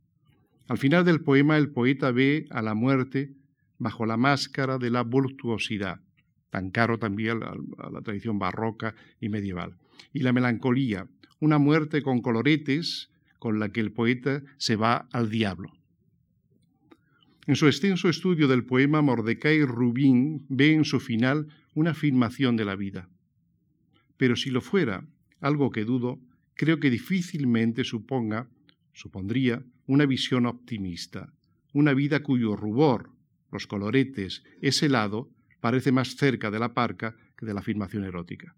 [0.68, 3.32] Al final del poema el poeta ve a la muerte
[3.78, 6.00] bajo la máscara de la voluptuosidad,
[6.50, 9.76] tan caro también a la tradición barroca y medieval.
[10.12, 11.08] Y la melancolía,
[11.40, 15.72] una muerte con coloretes con la que el poeta se va al diablo.
[17.46, 22.64] En su extenso estudio del poema, Mordecai Rubin ve en su final una afirmación de
[22.64, 23.08] la vida.
[24.16, 25.04] Pero si lo fuera,
[25.40, 26.20] algo que dudo,
[26.60, 28.46] creo que difícilmente suponga,
[28.92, 31.32] supondría, una visión optimista,
[31.72, 33.12] una vida cuyo rubor,
[33.50, 38.54] los coloretes, ese lado parece más cerca de la parca que de la afirmación erótica.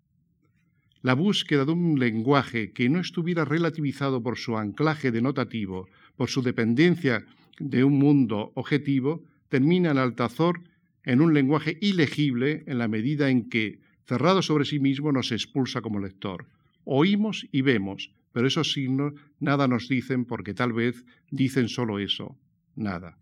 [1.00, 5.86] La búsqueda de un lenguaje que no estuviera relativizado por su anclaje denotativo,
[6.16, 7.24] por su dependencia
[7.60, 10.60] de un mundo objetivo, termina el altazor
[11.04, 15.82] en un lenguaje ilegible en la medida en que, cerrado sobre sí mismo, nos expulsa
[15.82, 16.48] como lector.
[16.84, 22.36] Oímos y vemos, pero esos signos nada nos dicen porque tal vez dicen solo eso,
[22.74, 23.18] nada.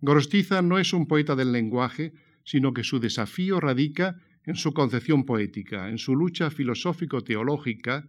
[0.00, 2.12] Gorostiza no es un poeta del lenguaje,
[2.44, 8.06] sino que su desafío radica en su concepción poética, en su lucha filosófico-teológica,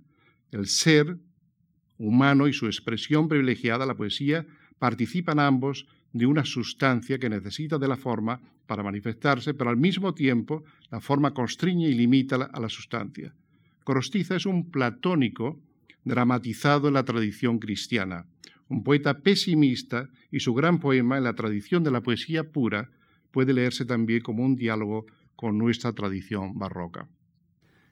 [0.51, 1.17] el ser
[1.97, 4.45] humano y su expresión privilegiada, la poesía,
[4.77, 10.13] participan ambos de una sustancia que necesita de la forma para manifestarse, pero al mismo
[10.13, 13.34] tiempo la forma constriñe y limita a la sustancia.
[13.88, 15.62] Corostiza es un platónico
[16.04, 18.26] dramatizado en la tradición cristiana,
[18.67, 22.91] un poeta pesimista y su gran poema en la tradición de la poesía pura
[23.32, 25.06] puede leerse también como un diálogo
[25.38, 27.08] con nuestra tradición barroca.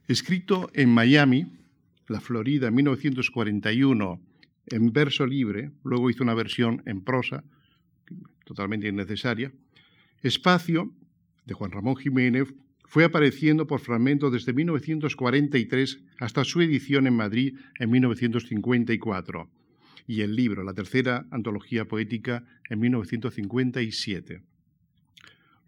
[0.10, 1.48] Escrito en Miami,
[2.10, 4.22] la Florida, en 1941,
[4.66, 7.46] en verso libre, luego hizo una versión en prosa,
[8.44, 9.54] totalmente innecesaria,
[10.22, 10.92] Espacio,
[11.46, 12.54] de Juan Ramón Jiménez,
[12.88, 19.50] fue apareciendo por fragmentos desde 1943 hasta su edición en Madrid en 1954
[20.08, 24.42] y el libro, la tercera antología poética, en 1957.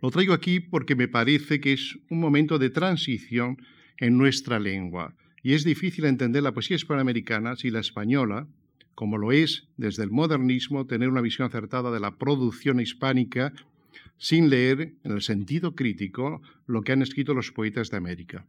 [0.02, 3.58] Lo traigo aquí porque me parece que es un momento de transición
[3.98, 8.48] en nuestra lengua y es difícil entender la poesía hispanoamericana si la española,
[8.94, 13.54] como lo es desde el modernismo, tener una visión acertada de la producción hispánica
[14.18, 18.46] sin leer, en el sentido crítico, lo que han escrito los poetas de América.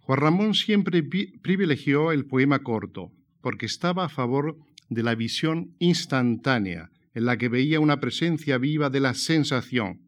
[0.00, 4.56] Juan Ramón siempre privilegió el poema corto, porque estaba a favor
[4.88, 10.00] de la visión instantánea, en la que veía una presencia viva de la sensación,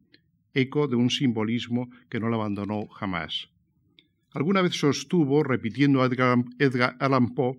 [0.54, 3.48] eco de un simbolismo que no lo abandonó jamás.
[4.32, 7.58] Alguna vez sostuvo, repitiendo a Edgar, Allan Poe,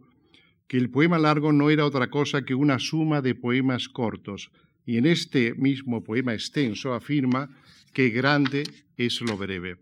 [0.67, 4.51] que el poema largo no era otra cosa que una suma de poemas cortos,
[4.85, 7.49] y en este mismo poema extenso afirma
[7.93, 8.63] que grande
[8.97, 9.77] es lo breve.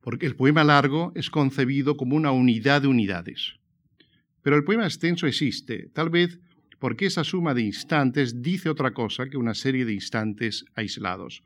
[0.00, 3.54] Porque el poema largo es concebido como una unidad de unidades.
[4.42, 6.38] Pero el poema extenso existe, tal vez
[6.78, 11.42] porque esa suma de instantes dice otra cosa que una serie de instantes aislados.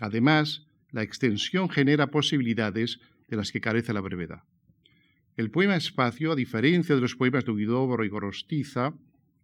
[0.00, 4.44] Además, la extensión genera posibilidades de las que carece la brevedad.
[5.36, 8.94] El poema espacio, a diferencia de los poemas de Huidobro y Gorostiza,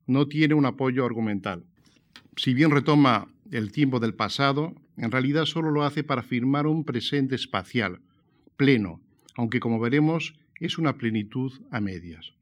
[0.06, 1.64] no tiene un apoyo argumental.
[2.36, 6.84] Si bien retoma el tiempo del pasado, en realidad solo lo hace para afirmar un
[6.84, 8.00] presente espacial,
[8.56, 9.00] pleno,
[9.36, 12.32] aunque como veremos es una plenitud a medias.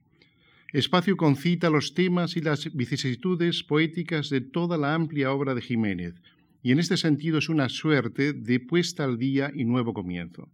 [0.73, 6.15] Espacio concita los temas y las vicisitudes poéticas de toda la amplia obra de Jiménez,
[6.63, 10.49] y en este sentido es una suerte de puesta al día y nuevo comienzo.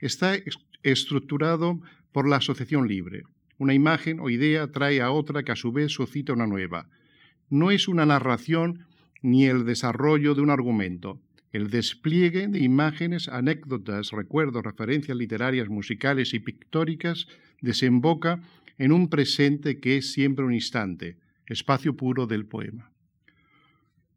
[0.00, 0.36] Está
[0.82, 1.80] estructurado
[2.12, 3.24] por la asociación libre.
[3.56, 6.88] Una imagen o idea trae a otra que a su vez suscita una nueva.
[7.50, 8.86] No es una narración
[9.22, 11.20] ni el desarrollo de un argumento.
[11.50, 17.26] El despliegue de imágenes, anécdotas, recuerdos, referencias literarias, musicales y pictóricas
[17.60, 18.40] desemboca
[18.76, 22.92] en un presente que es siempre un instante, espacio puro del poema.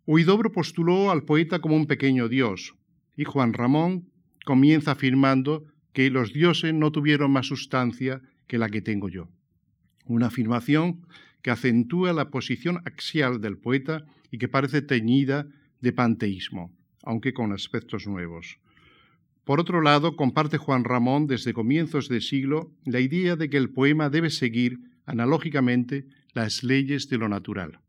[0.05, 2.75] Huidobro postuló al poeta como un pequeño dios,
[3.15, 4.09] y Juan Ramón
[4.45, 9.29] comienza afirmando que los dioses no tuvieron más sustancia que la que tengo yo.
[10.05, 11.05] Una afirmación
[11.41, 15.47] que acentúa la posición axial del poeta y que parece teñida
[15.81, 16.71] de panteísmo,
[17.03, 18.59] aunque con aspectos nuevos.
[19.43, 23.71] Por otro lado, comparte Juan Ramón desde comienzos de siglo la idea de que el
[23.71, 27.79] poema debe seguir analógicamente las leyes de lo natural.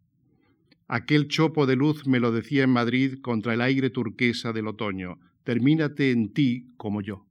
[0.89, 5.19] Aquel chopo de luz me lo decía en Madrid contra el aire turquesa del otoño,
[5.45, 7.27] termínate en ti como yo.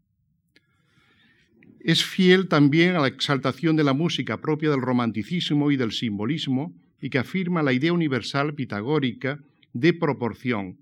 [1.84, 6.76] Es fiel también a la exaltación de la música propia del romanticismo y del simbolismo
[7.02, 9.40] y que afirma la idea universal pitagórica
[9.74, 10.78] de proporción.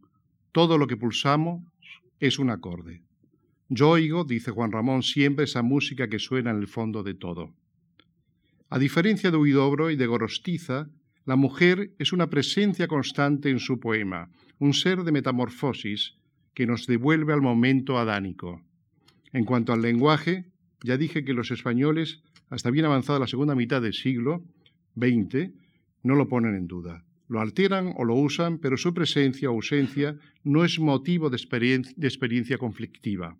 [0.51, 1.63] Todo lo que pulsamos
[2.19, 3.01] es un acorde.
[3.69, 7.53] Yo oigo, dice Juan Ramón, siempre esa música que suena en el fondo de todo.
[8.69, 10.89] A diferencia de Huidobro y de Gorostiza,
[11.25, 16.15] la mujer es una presencia constante en su poema, un ser de metamorfosis
[16.53, 18.61] que nos devuelve al momento adánico.
[19.31, 20.45] En cuanto al lenguaje,
[20.83, 24.43] ya dije que los españoles, hasta bien avanzada la segunda mitad del siglo
[24.95, 25.51] XX,
[26.03, 27.03] no lo ponen en duda.
[27.27, 32.57] Lo alteran o lo usan, pero su presencia o ausencia no es motivo de experiencia
[32.57, 33.37] conflictiva.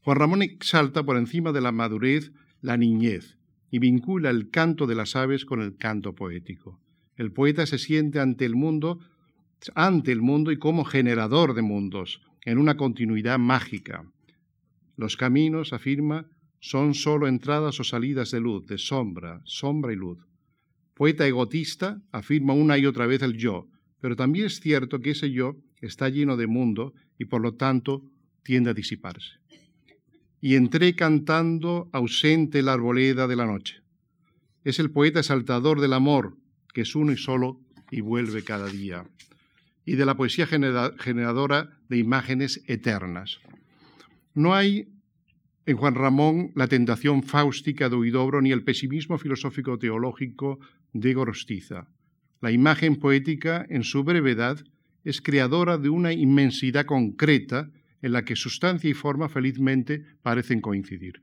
[0.00, 3.36] Juan Ramón exalta por encima de la madurez la niñez
[3.70, 6.80] y vincula el canto de las aves con el canto poético.
[7.16, 9.00] El poeta se siente ante el mundo,
[9.74, 14.04] ante el mundo y como generador de mundos, en una continuidad mágica.
[14.96, 16.26] Los caminos, afirma,
[16.60, 20.18] son sólo entradas o salidas de luz, de sombra, sombra y luz.
[20.94, 23.68] poeta egotista, afirma una y otra vez el yo,
[24.00, 28.02] pero también es cierto que ese yo está lleno de mundo y por lo tanto
[28.42, 29.32] tiende a disiparse.
[30.40, 33.82] Y entré cantando ausente la arboleda de la noche.
[34.64, 36.36] Es el poeta exaltador del amor,
[36.72, 39.04] que es uno y solo y vuelve cada día.
[39.84, 43.38] Y de la poesía generadora de imágenes eternas.
[44.36, 44.86] No hay
[45.64, 50.60] en Juan Ramón la tentación fáustica de Huidobro ni el pesimismo filosófico teológico
[50.92, 51.88] de Gorostiza.
[52.42, 54.62] La imagen poética, en su brevedad,
[55.04, 57.70] es creadora de una inmensidad concreta
[58.02, 61.22] en la que sustancia y forma felizmente parecen coincidir.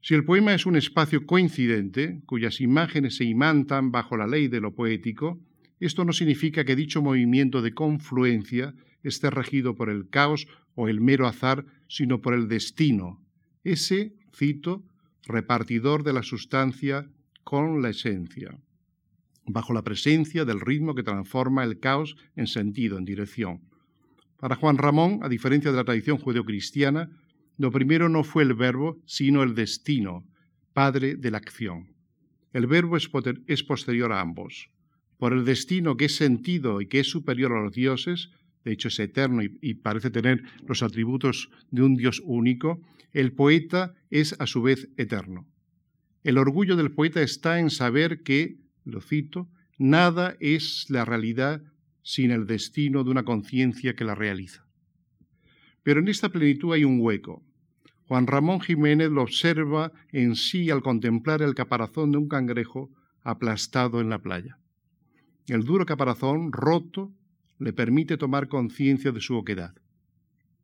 [0.00, 4.62] Si el poema es un espacio coincidente, cuyas imágenes se imantan bajo la ley de
[4.62, 5.38] lo poético,
[5.80, 11.02] esto no significa que dicho movimiento de confluencia esté regido por el caos o el
[11.02, 13.22] mero azar, sino por el destino,
[13.64, 14.84] ese, cito,
[15.26, 17.08] repartidor de la sustancia
[17.44, 18.58] con la esencia,
[19.46, 23.60] bajo la presencia del ritmo que transforma el caos en sentido, en dirección.
[24.38, 27.10] Para Juan Ramón, a diferencia de la tradición judeocristiana,
[27.56, 30.26] lo primero no fue el verbo, sino el destino,
[30.72, 31.94] padre de la acción.
[32.52, 34.70] El verbo es, posterior a ambos.
[35.18, 38.30] Por el destino que es sentido y que es superior a los dioses,
[38.66, 43.94] de hecho es eterno y parece tener los atributos de un Dios único, el poeta
[44.10, 45.46] es a su vez eterno.
[46.24, 49.48] El orgullo del poeta está en saber que, lo cito,
[49.78, 51.62] nada es la realidad
[52.02, 54.66] sin el destino de una conciencia que la realiza.
[55.84, 57.44] Pero en esta plenitud hay un hueco.
[58.08, 62.90] Juan Ramón Jiménez lo observa en sí al contemplar el caparazón de un cangrejo
[63.22, 64.58] aplastado en la playa.
[65.46, 67.12] El duro caparazón, roto,
[67.58, 69.74] le permite tomar conciencia de su oquedad.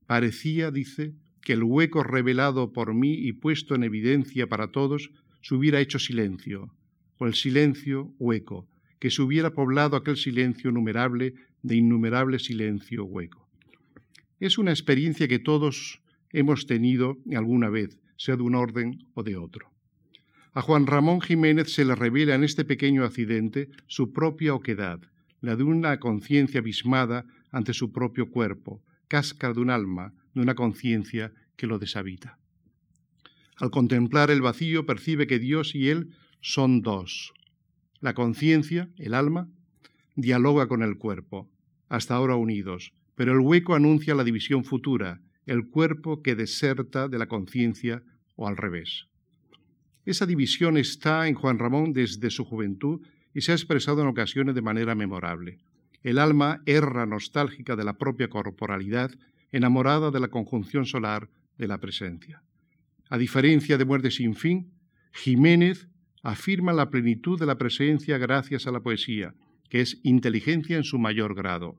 [0.06, 5.54] Parecía, dice, que el hueco revelado por mí y puesto en evidencia para todos se
[5.54, 6.72] hubiera hecho silencio,
[7.18, 8.68] o el silencio hueco,
[9.00, 13.48] que se hubiera poblado aquel silencio numerable de innumerable silencio hueco.
[14.38, 16.00] Es una experiencia que todos
[16.30, 19.70] hemos tenido alguna vez, sea de un orden o de otro.
[20.52, 25.00] A Juan Ramón Jiménez se le revela en este pequeño accidente su propia oquedad,
[25.42, 30.54] la de una conciencia abismada ante su propio cuerpo, cáscara de un alma, de una
[30.54, 32.38] conciencia que lo deshabita.
[33.56, 37.32] Al contemplar el vacío percibe que Dios y Él son dos.
[38.00, 39.48] La conciencia, el alma,
[40.16, 41.50] dialoga con el cuerpo,
[41.88, 47.18] hasta ahora unidos, pero el hueco anuncia la división futura, el cuerpo que deserta de
[47.18, 48.02] la conciencia
[48.36, 49.06] o al revés.
[50.04, 53.02] Esa división está en Juan Ramón desde su juventud
[53.34, 55.58] y se ha expresado en ocasiones de manera memorable.
[56.02, 59.12] El alma erra nostálgica de la propia corporalidad
[59.52, 62.42] enamorada de la conjunción solar de la presencia.
[63.08, 64.72] A diferencia de Muerte sin fin,
[65.12, 65.88] Jiménez
[66.22, 69.34] afirma la plenitud de la presencia gracias a la poesía,
[69.68, 71.78] que es inteligencia en su mayor grado.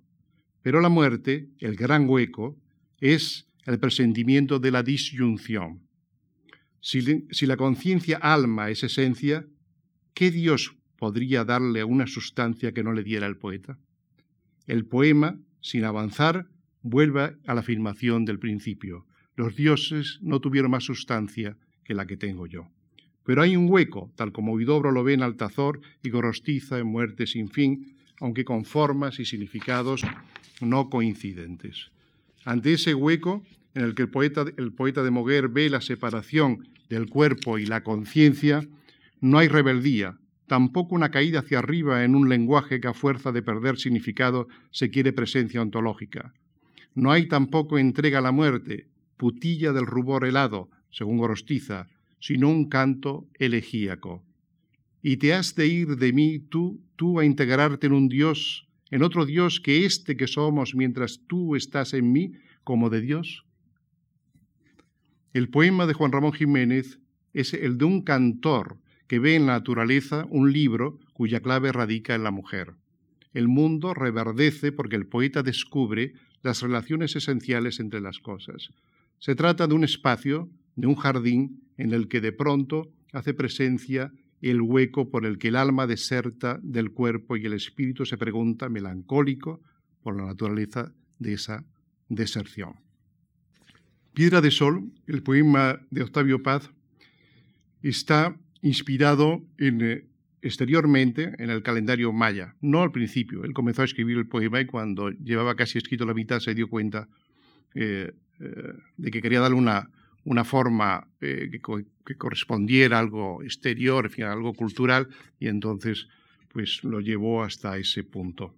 [0.62, 2.58] Pero la muerte, el gran hueco,
[3.00, 5.82] es el presentimiento de la disyunción.
[6.80, 9.46] Si, si la conciencia alma es esencia,
[10.14, 13.78] ¿qué Dios podría darle una sustancia que no le diera el poeta?
[14.68, 16.48] El poema, sin avanzar,
[16.82, 19.06] vuelve a la afirmación del principio.
[19.36, 22.70] Los dioses no tuvieron más sustancia que la que tengo yo.
[23.26, 27.28] Pero hay un hueco, tal como Huidobro lo ve en Altazor y Gorostiza en Muerte
[27.28, 30.06] sin fin, aunque con formas y significados
[30.62, 31.92] no coincidentes.
[32.46, 33.44] Ante ese hueco,
[33.76, 37.66] en el que el poeta, el poeta de Moguer ve la separación del cuerpo y
[37.66, 38.66] la conciencia,
[39.20, 43.42] no hay rebeldía, tampoco una caída hacia arriba en un lenguaje que a fuerza de
[43.42, 46.34] perder significado se quiere presencia ontológica.
[46.96, 51.88] No hay tampoco entrega a la muerte, putilla del rubor helado, según Gorostiza,
[52.20, 54.24] sino un canto elegíaco.
[55.02, 59.04] Y te has de ir de mí tú, tú a integrarte en un Dios, en
[59.04, 63.44] otro Dios que este que somos mientras tú estás en mí, como de Dios.
[65.34, 67.00] El poema de Juan Ramón Jiménez
[67.34, 68.78] es el de un cantor
[69.08, 72.74] que ve en la naturaleza un libro cuya clave radica en la mujer.
[73.34, 78.70] El mundo reverdece porque el poeta descubre las relaciones esenciales entre las cosas.
[79.20, 84.12] Se trata de un espacio, de un jardín, en el que de pronto hace presencia
[84.42, 88.68] el hueco por el que el alma deserta del cuerpo y el espíritu se pregunta
[88.70, 89.62] melancólico
[90.02, 91.66] por la naturaleza de esa
[92.10, 92.74] deserción.
[94.14, 96.70] Piedra de Sol, el poema de Octavio Paz,
[97.82, 100.06] está inspirado en eh,
[100.42, 103.44] exteriormente en el calendario maya, no al principio.
[103.44, 106.68] Él comenzó a escribir el poema y cuando llevaba casi escrito la mitad se dio
[106.68, 107.08] cuenta
[107.76, 109.90] eh, eh, de que quería darle una,
[110.24, 111.62] una forma que,
[112.18, 115.08] correspondiera a algo exterior, algo cultural,
[115.40, 116.08] y entonces
[116.50, 118.56] pues lo llevó hasta ese punto.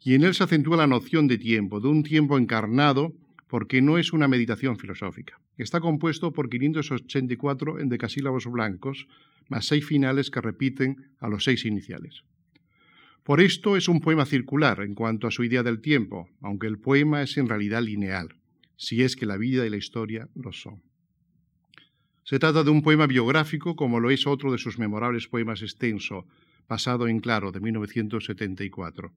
[0.00, 3.12] Y en él se acentúa la noción de tiempo, de un tiempo encarnado,
[3.46, 5.38] porque no es una meditación filosófica.
[5.56, 9.06] Está compuesto por 584 endecasílabos blancos,
[9.52, 12.24] más seis finales que repiten a los seis iniciales.
[13.22, 16.78] Por esto es un poema circular en cuanto a su idea del tiempo, aunque el
[16.78, 18.34] poema es en realidad lineal,
[18.76, 20.82] si es que la vida y la historia lo son.
[22.24, 26.26] Se trata de un poema biográfico, como lo es otro de sus memorables poemas extenso,
[26.66, 29.12] Pasado en Claro, de 1974.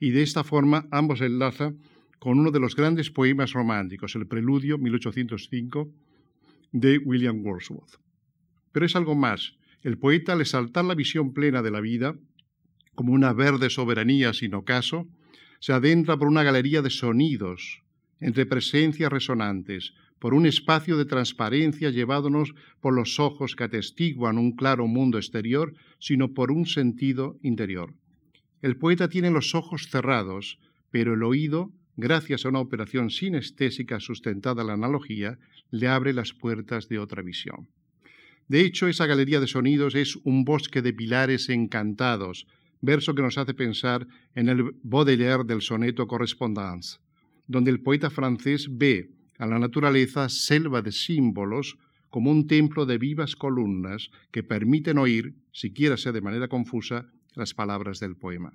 [0.00, 1.72] Y de esta forma ambos enlaza
[2.18, 5.90] con uno de los grandes poemas románticos, el Preludio 1805
[6.70, 7.98] de William Wordsworth.
[8.70, 9.56] Pero es algo más.
[9.82, 12.14] El poeta, al exaltar la visión plena de la vida,
[12.94, 15.08] como una verde soberanía sin ocaso,
[15.58, 17.82] se adentra por una galería de sonidos,
[18.20, 24.52] entre presencias resonantes, por un espacio de transparencia llevándonos por los ojos que atestiguan un
[24.52, 27.94] claro mundo exterior, sino por un sentido interior.
[28.60, 30.60] El poeta tiene los ojos cerrados,
[30.92, 35.38] pero el oído, gracias a una operación sinestésica sustentada en la analogía,
[35.72, 37.66] le abre las puertas de otra visión.
[38.52, 42.46] De hecho, esa galería de sonidos es un bosque de pilares encantados,
[42.82, 46.98] verso que nos hace pensar en el Baudelaire del soneto Correspondance,
[47.46, 51.78] donde el poeta francés ve a la naturaleza selva de símbolos
[52.10, 57.54] como un templo de vivas columnas que permiten oír, siquiera sea de manera confusa, las
[57.54, 58.52] palabras del poema.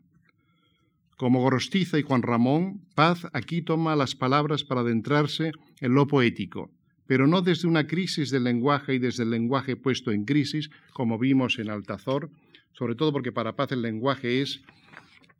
[1.17, 6.69] Como Gorostiza y Juan Ramón, Paz aquí toma las palabras para adentrarse en lo poético,
[7.07, 11.17] pero no desde una crisis del lenguaje y desde el lenguaje puesto en crisis, como
[11.17, 12.29] vimos en Altazor,
[12.73, 14.61] sobre todo porque para Paz el lenguaje es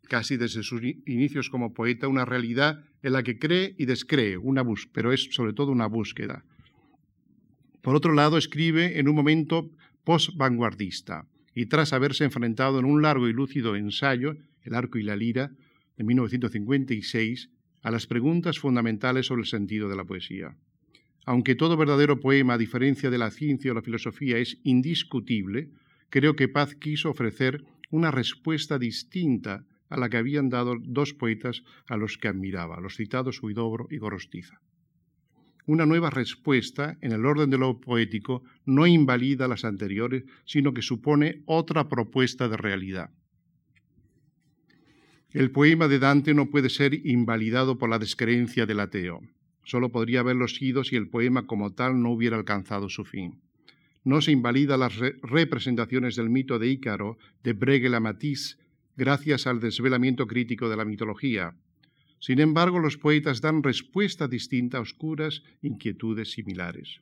[0.08, 4.64] casi desde sus inicios como poeta, una realidad en la que cree y descree, una
[4.94, 6.44] pero es sobre todo una búsqueda.
[7.82, 9.70] Por otro lado, escribe en un momento
[10.04, 15.16] post-vanguardista y tras haberse enfrentado en un largo y lúcido ensayo, El arco y la
[15.16, 15.52] lira,
[15.98, 17.50] de 1956,
[17.82, 20.56] a las preguntas fundamentales sobre el sentido de la poesía.
[21.28, 25.68] Aunque todo verdadero poema, a diferencia de la ciencia o la filosofía, es indiscutible,
[26.10, 31.64] creo que Paz quiso ofrecer una respuesta distinta a la que habían dado dos poetas
[31.90, 34.62] a los que admiraba, los citados Huidobro y Gorostiza.
[35.66, 40.82] Una nueva respuesta, en el orden de lo poético, no invalida las anteriores, sino que
[40.82, 43.10] supone otra propuesta de realidad.
[45.32, 49.20] El poema de Dante no puede ser invalidado por la descreencia del ateo.
[49.68, 53.42] Solo podría haberlo sido si el poema como tal no hubiera alcanzado su fin.
[54.06, 58.58] No se invalida las representaciones del mito de Ícaro de Breguet Matisse
[58.96, 61.54] gracias al desvelamiento crítico de la mitología.
[62.20, 67.02] Sin embargo, los poetas dan respuesta distinta a oscuras inquietudes similares.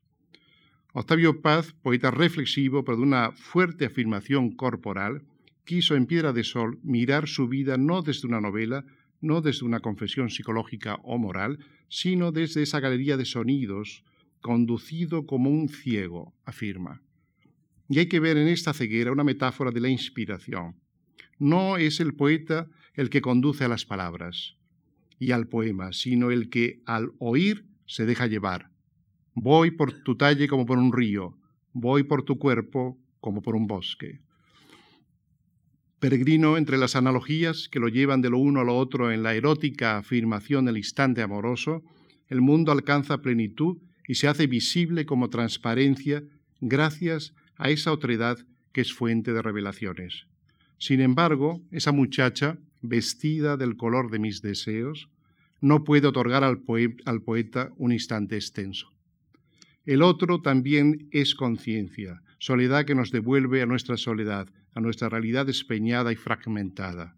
[0.92, 5.22] Octavio Paz, poeta reflexivo pero de una fuerte afirmación corporal,
[5.66, 8.86] quiso en Piedra de Sol mirar su vida no desde una novela,
[9.26, 11.60] no desde una confesión psicológica o moral,
[11.90, 14.04] sino desde esa galería de sonidos,
[14.40, 17.02] conducido como un ciego, afirma.
[17.90, 20.76] Y hay que ver en esta ceguera una metáfora de la inspiración.
[21.40, 24.56] No es el poeta el que conduce a las palabras
[25.20, 28.70] y al poema, sino el que al oír se deja llevar.
[29.34, 31.38] Voy por tu talle como por un río,
[31.74, 34.22] voy por tu cuerpo como por un bosque.
[36.00, 39.34] Peregrino entre las analogías que lo llevan de lo uno a lo otro en la
[39.34, 41.84] erótica afirmación del instante amoroso,
[42.28, 43.78] el mundo alcanza plenitud
[44.08, 46.24] y se hace visible como transparencia
[46.62, 48.38] gracias a esa otredad
[48.72, 50.28] que es fuente de revelaciones.
[50.78, 55.10] Sin embargo, esa muchacha, vestida del color de mis deseos,
[55.62, 58.90] no puede otorgar al, poeta un instante extenso.
[59.86, 65.46] El otro también es conciencia, soledad que nos devuelve a nuestra soledad, a nuestra realidad
[65.46, 67.16] despeñada y fragmentada.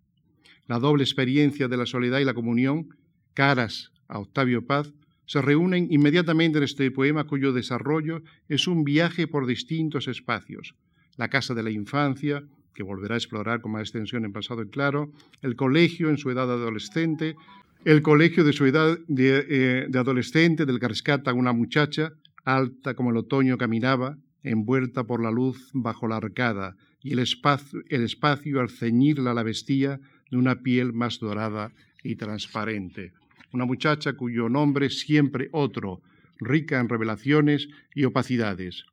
[0.67, 2.95] La doble experiencia de la soledad y la comunión,
[3.33, 4.93] caras a Octavio Paz,
[5.25, 10.75] se reúnen inmediatamente en este poema cuyo desarrollo es un viaje por distintos espacios.
[11.17, 12.43] La casa de la infancia,
[12.73, 16.29] que volverá a explorar con más extensión en pasado y claro, el colegio en su
[16.29, 17.35] edad adolescente,
[17.83, 22.13] el colegio de su edad de, eh, adolescente, del que rescata una muchacha,
[22.45, 26.75] alta como el otoño caminaba, envuelta por la luz bajo la arcada,
[27.07, 31.71] y el espacio, el espacio al ceñirla la vestía de una piel más dorada
[32.03, 33.13] y transparente.
[33.53, 36.01] Una muchacha cuyo nombre es siempre otro,
[36.37, 38.83] rica en revelaciones y opacidades.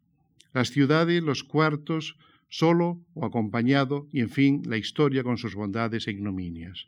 [0.53, 2.17] Las ciudades, los cuartos,
[2.49, 6.87] solo o acompañado, y en fin, la historia con sus bondades e ignominias.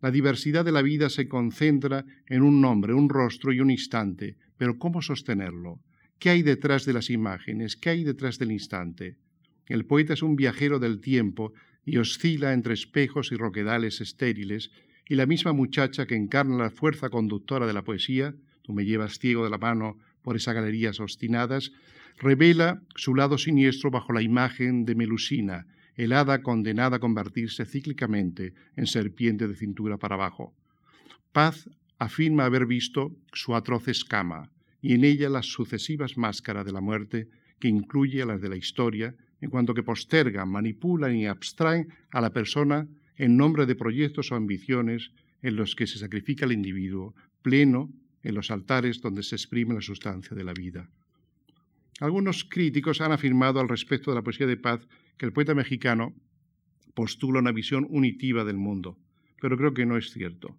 [0.00, 4.38] La diversidad de la vida se concentra en un nombre, un rostro y un instante,
[4.56, 5.80] pero ¿cómo sostenerlo?
[6.18, 7.76] ¿Qué hay detrás de las imágenes?
[7.76, 9.18] ¿Qué hay detrás del instante?
[9.66, 11.52] El poeta es un viajero del tiempo
[11.84, 14.70] y oscila entre espejos y roquedales estériles,
[15.08, 19.18] y la misma muchacha que encarna la fuerza conductora de la poesía, tú me llevas
[19.18, 21.72] ciego de la mano por esas galerías obstinadas,
[22.18, 28.54] revela su lado siniestro bajo la imagen de Melusina, el hada condenada a convertirse cíclicamente
[28.76, 30.54] en serpiente de cintura para abajo.
[31.32, 34.50] Paz afirma haber visto su atroz escama
[34.80, 38.56] y en ella las sucesivas máscaras de la muerte que incluye a las de la
[38.56, 44.32] historia, en cuanto que postergan, manipulan y abstraen a la persona en nombre de proyectos
[44.32, 45.10] o ambiciones
[45.42, 47.90] en los que se sacrifica el individuo, pleno
[48.22, 50.88] en los altares donde se exprime la sustancia de la vida.
[52.00, 54.80] Algunos críticos han afirmado al respecto de la poesía de paz
[55.18, 56.14] que el poeta mexicano
[56.94, 58.96] postula una visión unitiva del mundo,
[59.40, 60.56] pero creo que no es cierto.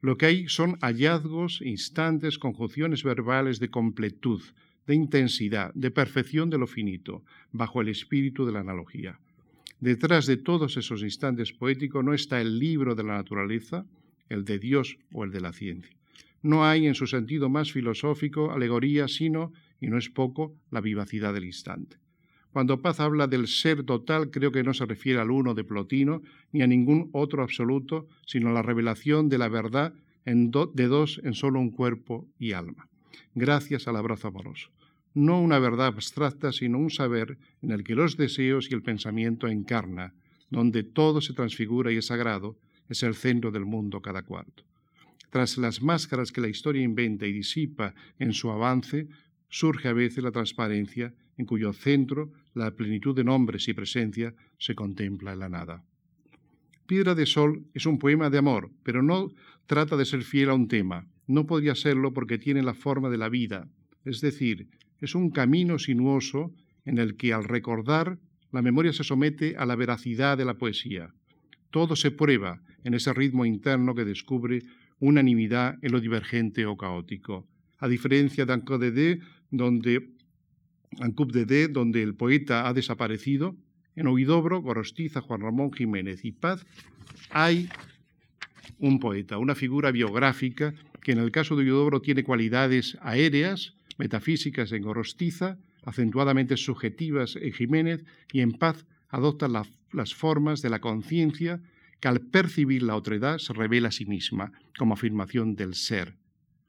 [0.00, 4.42] Lo que hay son hallazgos, instantes, conjunciones verbales de completud,
[4.86, 7.22] de intensidad, de perfección de lo finito,
[7.52, 9.18] bajo el espíritu de la analogía.
[9.80, 13.86] Detrás de todos esos instantes poéticos no está el libro de la naturaleza,
[14.28, 15.96] el de Dios o el de la ciencia.
[16.42, 21.32] No hay en su sentido más filosófico alegoría, sino, y no es poco, la vivacidad
[21.32, 21.96] del instante.
[22.52, 26.22] Cuando Paz habla del ser total, creo que no se refiere al uno de Plotino
[26.52, 29.92] ni a ningún otro absoluto, sino a la revelación de la verdad
[30.24, 32.88] de dos en solo un cuerpo y alma,
[33.34, 34.70] gracias al abrazo amoroso.
[35.14, 39.46] No una verdad abstracta, sino un saber en el que los deseos y el pensamiento
[39.46, 40.14] encarna,
[40.50, 42.58] donde todo se transfigura y es sagrado,
[42.88, 44.64] es el centro del mundo cada cuarto.
[45.30, 49.08] Tras las máscaras que la historia inventa y disipa en su avance,
[49.48, 54.74] surge a veces la transparencia en cuyo centro la plenitud de nombres y presencia se
[54.74, 55.84] contempla en la nada.
[56.86, 59.30] Piedra de Sol es un poema de amor, pero no
[59.66, 61.06] trata de ser fiel a un tema.
[61.26, 63.68] No podría serlo porque tiene la forma de la vida,
[64.04, 64.68] es decir,
[65.00, 66.52] es un camino sinuoso
[66.84, 68.18] en el que al recordar
[68.52, 71.08] la memoria se somete a la veracidad de la poesía.
[71.70, 74.62] Todo se prueba en ese ritmo interno que descubre
[75.00, 77.48] unanimidad en lo divergente o caótico.
[77.78, 79.18] A diferencia de Ancode
[79.50, 80.14] donde
[81.00, 83.56] en Cup de D, donde el poeta ha desaparecido,
[83.96, 86.64] en Oidobro, Gorostiza, Juan Ramón Jiménez y Paz,
[87.30, 87.68] hay
[88.78, 94.72] un poeta, una figura biográfica que en el caso de Oidobro tiene cualidades aéreas, metafísicas
[94.72, 101.60] en Gorostiza, acentuadamente subjetivas en Jiménez y en Paz adopta las formas de la conciencia
[102.00, 106.16] que al percibir la otredad se revela a sí misma como afirmación del ser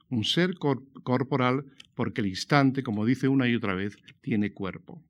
[0.09, 0.55] un ser
[1.03, 5.01] corporal porque el instante, como dice una y otra vez, tiene cuerpo.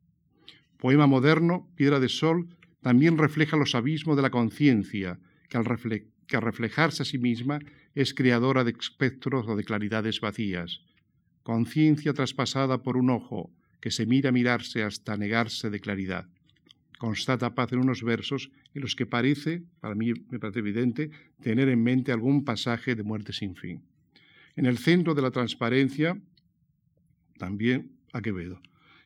[0.78, 2.47] Poema moderno, Piedra de Sol,
[2.82, 5.19] también refleja los abismos de la conciencia,
[5.49, 7.59] que, al reflejarse a sí misma
[7.96, 10.82] es creadora de espectros o de claridades vacías.
[11.43, 16.28] Conciencia traspasada por un ojo, que se mira a mirarse hasta negarse de claridad.
[16.98, 21.70] Constata Paz en unos versos en los que parece, para mí me parece evidente, tener
[21.70, 23.84] en mente algún pasaje de muerte sin fin.
[24.56, 26.18] En el centro de la transparencia,
[27.38, 28.62] también a Quevedo.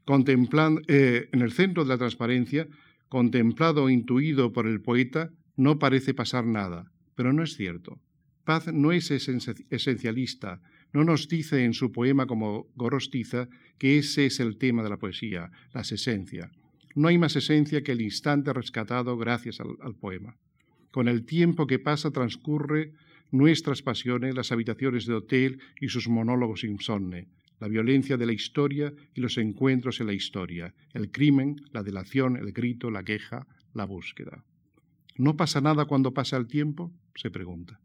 [0.05, 2.67] Contemplando, eh, en el centro de la transparencia,
[3.09, 7.99] contemplado o intuido por el poeta, no parece pasar nada, pero no es cierto.
[8.45, 10.61] Paz no es esencialista,
[10.91, 14.97] no nos dice en su poema como Gorostiza que ese es el tema de la
[14.97, 16.51] poesía, la esencia.
[16.95, 20.35] No hay más esencia que el instante rescatado gracias al poema.
[20.91, 22.93] Con el tiempo que pasa transcurre
[23.31, 27.27] nuestras pasiones, las habitaciones de hotel y sus monólogos insomne,
[27.59, 32.37] la violencia de la historia y los encuentros en la historia, el crimen, la delación,
[32.37, 34.43] el grito, la queja, la búsqueda.
[35.15, 36.91] ¿No pasa nada cuando pasa el tiempo?
[37.15, 37.79] se pregunta.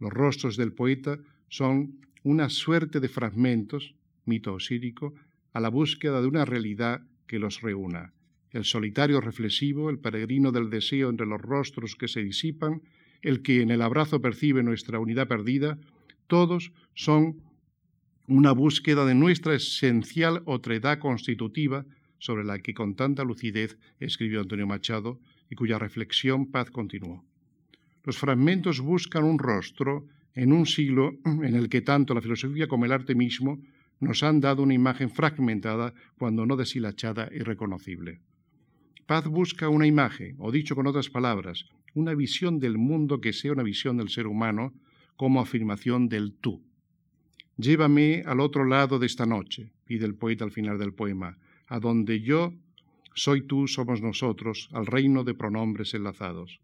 [0.00, 1.18] Los rostros del poeta
[1.48, 3.94] son una suerte de fragmentos,
[4.24, 5.14] mito osírico,
[5.52, 8.12] a la búsqueda de una realidad que los reúna.
[8.50, 12.82] El solitario reflexivo, el peregrino del deseo entre los rostros que se disipan,
[13.22, 15.78] el que en el abrazo percibe nuestra unidad perdida,
[16.26, 17.42] todos son
[18.26, 21.86] una búsqueda de nuestra esencial otredad constitutiva
[22.18, 25.18] sobre la que con tanta lucidez escribió Antonio Machado
[25.50, 27.24] y cuya reflexión Paz continuó.
[28.08, 32.86] Los fragmentos buscan un rostro en un siglo en el que tanto la filosofía como
[32.86, 33.60] el arte mismo
[34.00, 38.20] nos han dado una imagen fragmentada, cuando no deshilachada y reconocible.
[39.04, 43.52] Paz busca una imagen, o dicho con otras palabras, una visión del mundo que sea
[43.52, 44.72] una visión del ser humano
[45.16, 46.62] como afirmación del tú.
[47.58, 51.36] Llévame al otro lado de esta noche, pide el poeta al final del poema,
[51.66, 52.54] a donde yo
[53.12, 56.58] soy tú, somos nosotros, al reino de pronombres enlazados.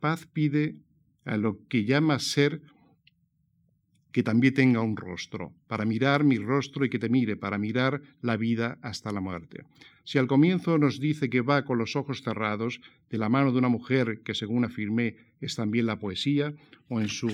[0.00, 0.76] Paz pide
[1.24, 2.60] a lo que llama ser
[4.12, 8.02] que también tenga un rostro, para mirar mi rostro y que te mire, para mirar
[8.22, 9.64] la vida hasta la muerte.
[10.04, 13.58] Si al comienzo nos dice que va con los ojos cerrados, de la mano de
[13.58, 16.52] una mujer que según afirmé es también la poesía,
[16.88, 17.30] o en su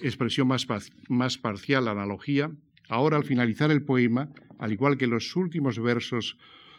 [0.00, 2.50] expresión más, parcial, la analogía,
[2.88, 6.38] ahora al finalizar el poema, al igual que los últimos versos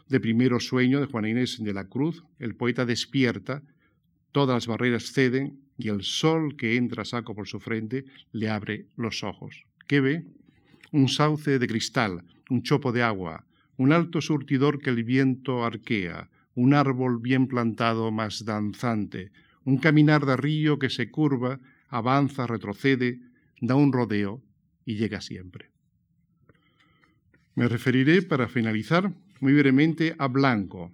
[0.09, 3.61] de Primero Sueño de Juana Inés de la Cruz, el poeta despierta,
[4.33, 8.03] todas las barreras ceden y el sol que entra saco por su frente
[8.33, 9.65] le abre los ojos.
[9.87, 10.25] ¿Qué ve?
[10.91, 13.45] Un sauce de cristal, un chopo de agua,
[13.77, 19.31] un alto surtidor que el viento arquea, un árbol bien plantado más danzante,
[19.63, 23.19] un caminar de río que se curva, avanza, retrocede,
[23.61, 24.41] da un rodeo
[24.85, 25.69] y llega siempre.
[27.55, 30.91] Me referiré, para finalizar, muy brevemente a Blanco,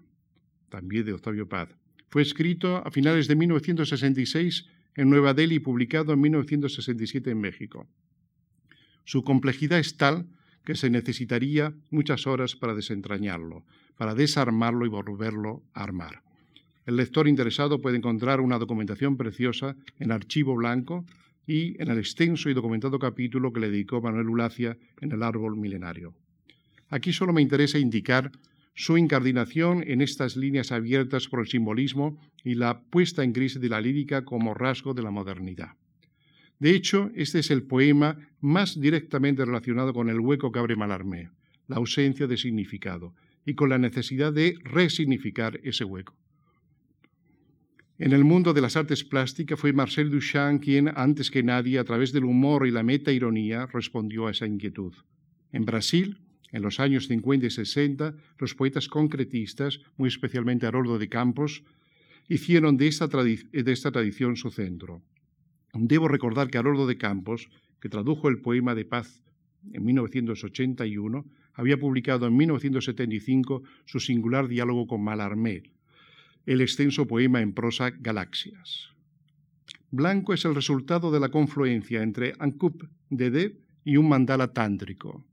[0.69, 1.78] también de Octavio Paz.
[2.09, 7.87] Fue escrito a finales de 1966 en Nueva Delhi y publicado en 1967 en México.
[9.05, 10.27] Su complejidad es tal
[10.65, 13.63] que se necesitaría muchas horas para desentrañarlo,
[13.97, 16.21] para desarmarlo y volverlo a armar.
[16.85, 21.05] El lector interesado puede encontrar una documentación preciosa en Archivo Blanco
[21.45, 25.55] y en el extenso y documentado capítulo que le dedicó Manuel Ulacia en El Árbol
[25.57, 26.13] Milenario.
[26.89, 28.31] Aquí solo me interesa indicar
[28.73, 33.69] su incardinación en estas líneas abiertas por el simbolismo y la puesta en crisis de
[33.69, 35.71] la lírica como rasgo de la modernidad.
[36.59, 41.29] De hecho, este es el poema más directamente relacionado con el hueco que abre Malarmé,
[41.67, 43.13] la ausencia de significado,
[43.45, 46.15] y con la necesidad de resignificar ese hueco.
[47.97, 51.83] En el mundo de las artes plásticas fue Marcel Duchamp quien, antes que nadie, a
[51.83, 54.93] través del humor y la meta-ironía, respondió a esa inquietud.
[55.51, 56.17] En Brasil,
[56.51, 61.63] en los años 50 y 60, los poetas concretistas, muy especialmente Haroldo de Campos,
[62.27, 65.01] hicieron de esta, tradición su centro.
[65.73, 69.23] Debo recordar que Haroldo de Campos, que tradujo el poema de paz
[69.73, 75.63] en 1981, había publicado en 1975 su singular diálogo con Mallarmé,
[76.45, 78.89] el extenso poema en prosa Galaxias.
[79.91, 85.25] Blanco es el resultado de la confluencia entre Ankup de y un mandala tántrico.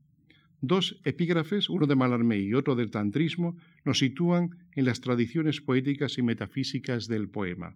[0.61, 3.55] Dos epígrafes, uno de Mallarmé y otro del tantrismo,
[3.85, 7.75] nos sitúan en las tradiciones poéticas y metafísicas del poema.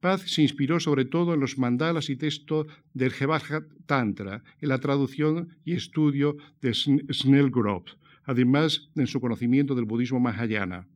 [0.00, 4.78] Paz se inspiró sobre todo en los mandalas y texto del Jevajat Tantra, en la
[4.78, 7.92] traducción y estudio de Snellgrove,
[8.24, 10.88] además en su conocimiento del budismo mahayana.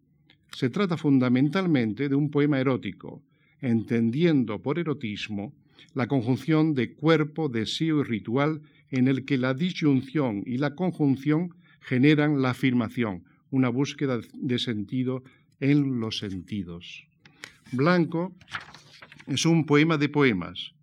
[0.52, 3.22] Se trata fundamentalmente de un poema erótico,
[3.61, 5.52] entendiendo por erotismo
[5.92, 8.62] la conjunción de cuerpo, deseo y ritual
[8.95, 15.24] en el que la disyunción y la conjunción generan la afirmación, una búsqueda de sentido
[15.59, 17.05] en los sentidos.
[17.72, 18.32] Blanco
[19.26, 20.74] es un poema de poemas,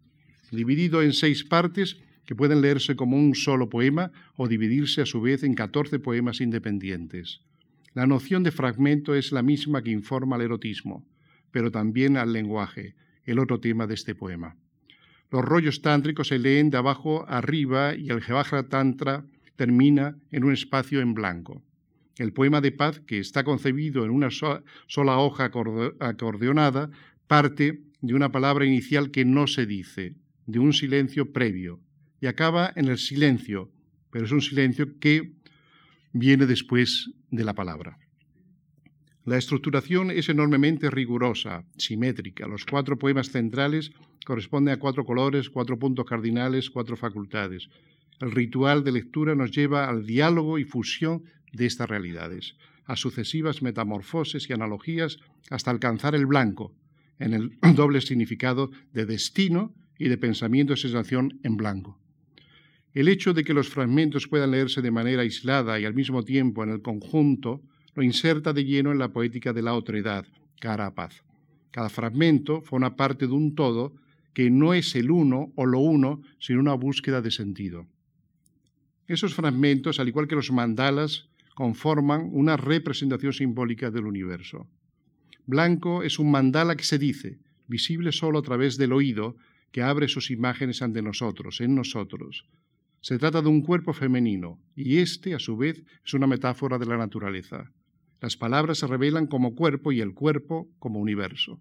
[0.52, 5.22] dividido en seis partes que pueden leerse como un solo poema o dividirse a su
[5.22, 7.40] vez en catorce poemas independientes.
[7.94, 11.06] La noción de fragmento es la misma que informa al erotismo,
[11.52, 12.94] pero también al lenguaje,
[13.24, 14.58] el otro tema de este poema.
[15.32, 19.26] Los rollos tántricos se leen de abajo arriba y el Jevajra Tantra
[19.56, 21.64] termina en un espacio en blanco.
[22.18, 25.46] El poema de paz, que está concebido en una sola hoja
[26.00, 26.90] acordeonada,
[27.28, 30.16] parte de una palabra inicial que no se dice,
[30.48, 31.80] de un silencio previo,
[32.20, 33.72] y acaba en el silencio,
[34.10, 35.32] pero es un silencio que
[36.12, 37.98] viene después de la palabra.
[39.24, 42.48] La estructuración es enormemente rigurosa, simétrica.
[42.48, 43.92] Los cuatro poemas centrales
[44.26, 47.70] corresponden a cuatro colores, cuatro puntos cardinales, cuatro facultades.
[48.20, 52.56] El ritual de lectura nos lleva al diálogo y fusión de estas realidades,
[52.86, 55.20] a sucesivas metamorfosis y analogías
[55.52, 56.74] hasta alcanzar el blanco,
[57.20, 62.00] en el doble significado de destino y de pensamiento y sensación en blanco.
[62.94, 66.64] El hecho de que los fragmentos puedan leerse de manera aislada y al mismo tiempo
[66.64, 67.62] en el conjunto
[67.94, 70.26] lo inserta de lleno en la poética de la otredad,
[70.60, 71.24] cara a paz.
[71.72, 73.94] Cada fragmento forma parte de un todo
[74.34, 77.88] que no es el uno o lo uno, sino una búsqueda de sentido.
[79.08, 84.68] Esos fragmentos, al igual que los mandalas, conforman una representación simbólica del universo.
[85.46, 89.36] Blanco es un mandala que se dice, visible solo a través del oído,
[89.72, 92.46] que abre sus imágenes ante nosotros, en nosotros.
[93.02, 96.86] Se trata de un cuerpo femenino, y este, a su vez, es una metáfora de
[96.86, 97.72] la naturaleza.
[98.22, 101.60] Las palabras se revelan como cuerpo y el cuerpo como universo.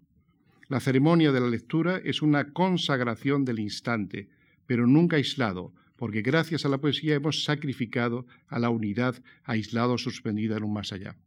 [0.69, 4.29] La ceremonia de la lectura es una consagración del instante,
[4.67, 10.55] pero nunca aislado, porque gracias a la poesía hemos sacrificado a la unidad aislado suspendida
[10.55, 11.17] en un más allá.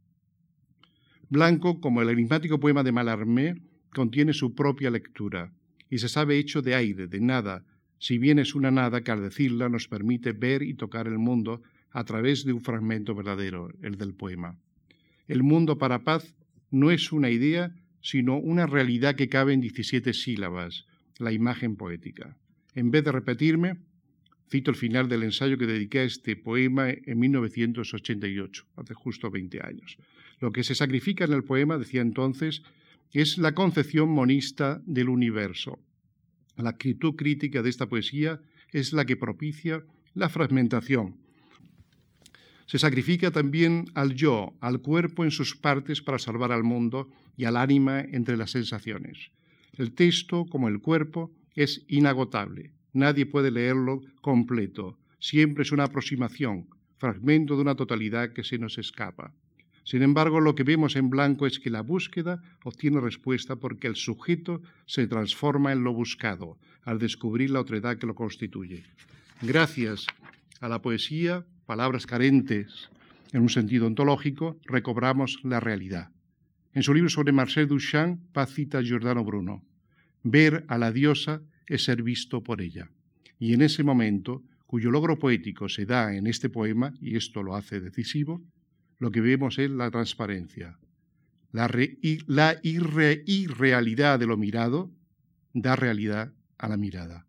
[1.28, 3.60] Blanco, como el enigmático poema de Mallarmé,
[3.92, 5.52] contiene su propia lectura
[5.90, 7.64] y se sabe hecho de aire, de nada,
[7.98, 11.60] si bien es una nada que al decirla nos permite ver y tocar el mundo
[11.90, 14.58] a través de un fragmento verdadero, el del poema.
[15.26, 16.34] El mundo para paz
[16.70, 20.86] no es una idea, sino una realidad que cabe en 17 sílabas,
[21.18, 22.36] la imagen poética.
[22.74, 23.76] En vez de repetirme,
[24.50, 29.60] cito el final del ensayo que dediqué a este poema en 1988, hace justo 20
[29.64, 29.96] años.
[30.40, 32.62] Lo que se sacrifica en el poema, decía entonces,
[33.12, 35.78] es la concepción monista del universo.
[36.56, 38.40] La actitud crítica de esta poesía
[38.72, 41.16] es la que propicia la fragmentación.
[42.66, 47.44] Se sacrifica también al yo, al cuerpo en sus partes para salvar al mundo y
[47.44, 49.30] al ánima entre las sensaciones.
[49.72, 52.70] El texto, como el cuerpo, es inagotable.
[52.92, 54.96] Nadie puede leerlo completo.
[55.18, 59.32] Siempre es una aproximación, fragmento de una totalidad que se nos escapa.
[59.84, 63.96] Sin embargo, lo que vemos en blanco es que la búsqueda obtiene respuesta porque el
[63.96, 68.84] sujeto se transforma en lo buscado al descubrir la otredad que lo constituye.
[69.42, 70.06] Gracias
[70.60, 72.90] a la poesía, palabras carentes
[73.32, 76.10] en un sentido ontológico, recobramos la realidad.
[76.72, 79.64] En su libro sobre Marcel Duchamp, Paz cita Giordano Bruno.
[80.22, 82.90] Ver a la diosa es ser visto por ella.
[83.38, 87.56] Y en ese momento, cuyo logro poético se da en este poema, y esto lo
[87.56, 88.42] hace decisivo,
[88.98, 90.78] lo que vemos es la transparencia.
[91.52, 91.70] La,
[92.26, 94.90] la irrealidad de lo mirado
[95.52, 97.26] da realidad a la mirada.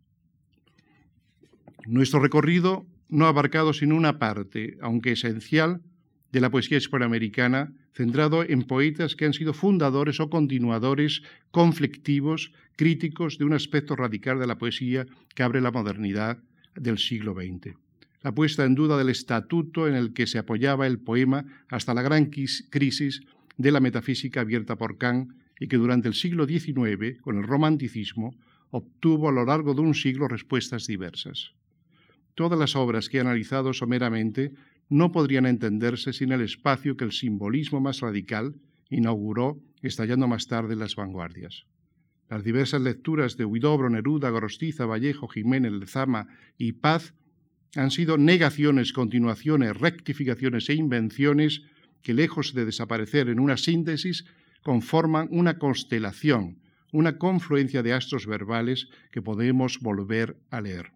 [1.86, 5.82] Nuestro recorrido no abarcado sino una parte, aunque esencial,
[6.32, 13.38] de la poesía hispanoamericana, centrado en poetas que han sido fundadores o continuadores conflictivos, críticos
[13.38, 16.40] de un aspecto radical de la poesía que abre la modernidad
[16.76, 17.78] del siglo XX
[18.26, 22.02] la puesta en duda del estatuto en el que se apoyaba el poema hasta la
[22.02, 23.22] gran crisis
[23.56, 25.30] de la metafísica abierta por Kant
[25.60, 28.34] y que durante el siglo XIX, con el romanticismo,
[28.72, 31.52] obtuvo a lo largo de un siglo respuestas diversas.
[32.36, 34.52] Todas las obras que he analizado someramente
[34.90, 38.56] no podrían entenderse sin el espacio que el simbolismo más radical
[38.90, 41.66] inauguró, estallando más tarde en las vanguardias.
[42.30, 46.28] Las diversas lecturas de Huidobro, Neruda, Gorostiza, Vallejo, Jiménez, Lezama
[46.58, 47.14] y Paz
[47.76, 51.64] han sido negaciones, continuaciones, rectificaciones e invenciones
[52.02, 54.26] que, lejos de desaparecer en una síntesis,
[54.64, 56.60] conforman una constelación,
[56.92, 60.95] una confluencia de astros verbales que podemos volver a leer.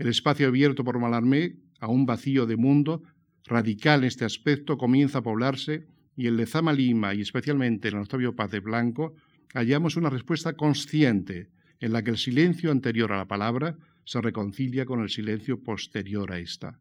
[0.00, 3.02] El espacio abierto por Malarmé a un vacío de mundo,
[3.44, 8.00] radical en este aspecto, comienza a poblarse y en Lezama Lima y especialmente en el
[8.04, 9.14] Octavio Paz de Blanco
[9.52, 13.76] hallamos una respuesta consciente en la que el silencio anterior a la palabra
[14.06, 16.80] se reconcilia con el silencio posterior a esta.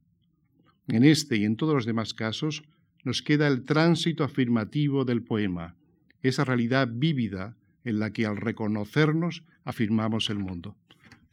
[0.88, 2.64] En este y en todos los demás casos
[3.04, 5.76] nos queda el tránsito afirmativo del poema,
[6.22, 10.78] esa realidad vívida en la que al reconocernos afirmamos el mundo.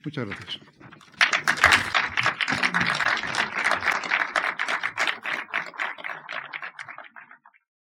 [0.05, 0.61] Muchas gracias.
[2.79, 3.06] Thank you.